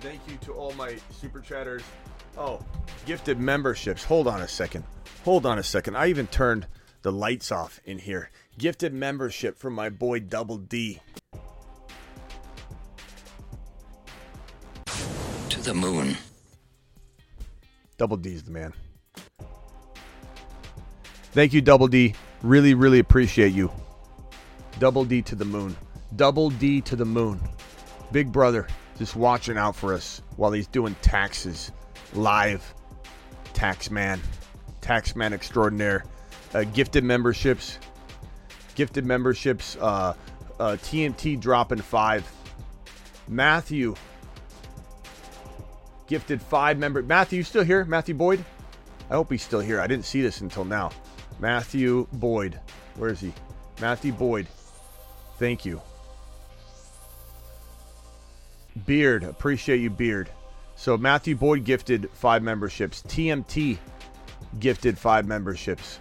[0.00, 1.82] Thank you to all my super chatters.
[2.38, 2.60] Oh,
[3.06, 4.04] gifted memberships.
[4.04, 4.84] Hold on a second.
[5.24, 5.96] Hold on a second.
[5.96, 6.66] I even turned
[7.02, 8.30] the lights off in here.
[8.58, 10.98] Gifted membership from my boy Double D.
[15.50, 16.16] To the moon.
[17.98, 18.72] Double D's the man.
[21.32, 22.14] Thank you, Double D.
[22.42, 23.70] Really, really appreciate you.
[24.78, 25.76] Double D to the moon.
[26.16, 27.38] Double D to the moon.
[28.10, 28.66] Big brother
[28.98, 31.72] just watching out for us while he's doing taxes
[32.14, 32.74] live.
[33.52, 34.18] Tax man.
[34.80, 36.04] Tax man extraordinaire.
[36.54, 37.78] Uh, gifted memberships.
[38.76, 39.76] Gifted memberships.
[39.80, 40.14] Uh,
[40.60, 42.30] uh, TMT dropping five.
[43.26, 43.96] Matthew.
[46.06, 47.02] Gifted five member.
[47.02, 47.84] Matthew, you still here?
[47.84, 48.44] Matthew Boyd?
[49.10, 49.80] I hope he's still here.
[49.80, 50.92] I didn't see this until now.
[51.40, 52.60] Matthew Boyd.
[52.96, 53.32] Where is he?
[53.80, 54.46] Matthew Boyd.
[55.38, 55.80] Thank you.
[58.86, 59.24] Beard.
[59.24, 60.30] Appreciate you, Beard.
[60.76, 63.02] So Matthew Boyd gifted five memberships.
[63.02, 63.78] TMT
[64.60, 65.98] gifted five memberships.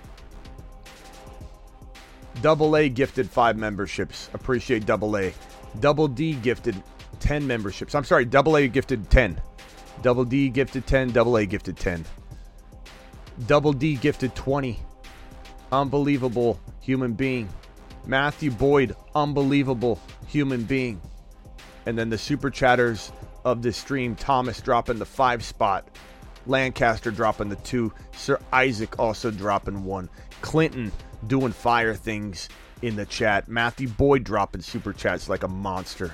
[2.41, 4.30] Double A gifted five memberships.
[4.34, 5.34] Appreciate Double A.
[5.80, 6.82] Double D gifted
[7.20, 7.95] 10 memberships.
[7.95, 9.41] I'm sorry, Double A gifted 10.
[10.02, 11.12] Double D gifted 10.
[11.12, 12.06] Double A gifted 10.
[13.48, 14.80] Double D gifted 20.
[15.72, 17.49] Unbelievable human being.
[18.06, 21.02] Matthew Boyd, unbelievable human being.
[21.86, 23.12] And then the super chatters
[23.44, 25.88] of this stream Thomas dropping the five spot,
[26.45, 30.10] Lancaster dropping the two, Sir Isaac also dropping one,
[30.41, 30.91] Clinton
[31.27, 32.49] doing fire things
[32.81, 36.14] in the chat, Matthew Boyd dropping super chats like a monster.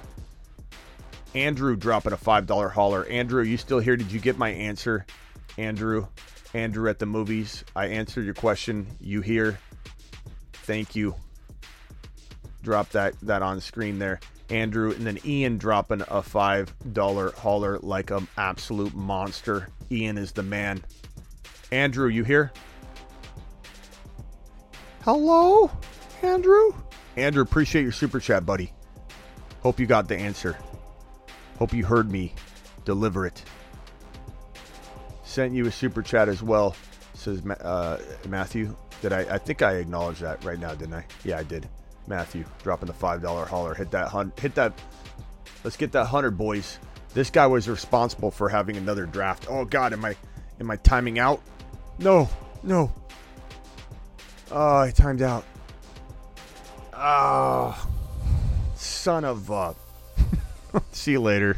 [1.34, 3.06] Andrew dropping a $5 hauler.
[3.06, 3.96] Andrew, you still here?
[3.96, 5.06] Did you get my answer?
[5.58, 6.08] Andrew,
[6.54, 7.64] Andrew at the movies.
[7.76, 8.88] I answered your question.
[9.00, 9.60] You here?
[10.54, 11.16] Thank you.
[12.64, 14.20] Drop that that on screen there.
[14.50, 19.70] Andrew and then Ian dropping a $5 hauler like an absolute monster.
[19.90, 20.84] Ian is the man.
[21.72, 22.52] Andrew, you here?
[25.04, 25.72] Hello?
[26.22, 26.72] Andrew?
[27.18, 28.72] Andrew, appreciate your super chat, buddy.
[29.62, 30.58] Hope you got the answer.
[31.58, 32.34] Hope you heard me
[32.86, 33.44] deliver it.
[35.24, 36.76] Sent you a super chat as well,
[37.14, 38.76] says uh, Matthew.
[39.02, 39.22] Did I?
[39.22, 41.06] I think I acknowledged that right now, didn't I?
[41.24, 41.68] Yeah, I did.
[42.08, 43.74] Matthew dropping the five dollar hauler.
[43.74, 44.74] Hit that hun- Hit that.
[45.64, 46.80] Let's get that hundred, boys.
[47.14, 49.48] This guy was responsible for having another draft.
[49.50, 50.16] Oh God, am I?
[50.60, 51.42] Am I timing out?
[51.98, 52.30] No,
[52.64, 52.92] no.
[54.54, 55.46] Oh, I timed out.
[56.94, 57.90] Oh,
[58.76, 59.76] son of a.
[60.92, 61.58] See you later.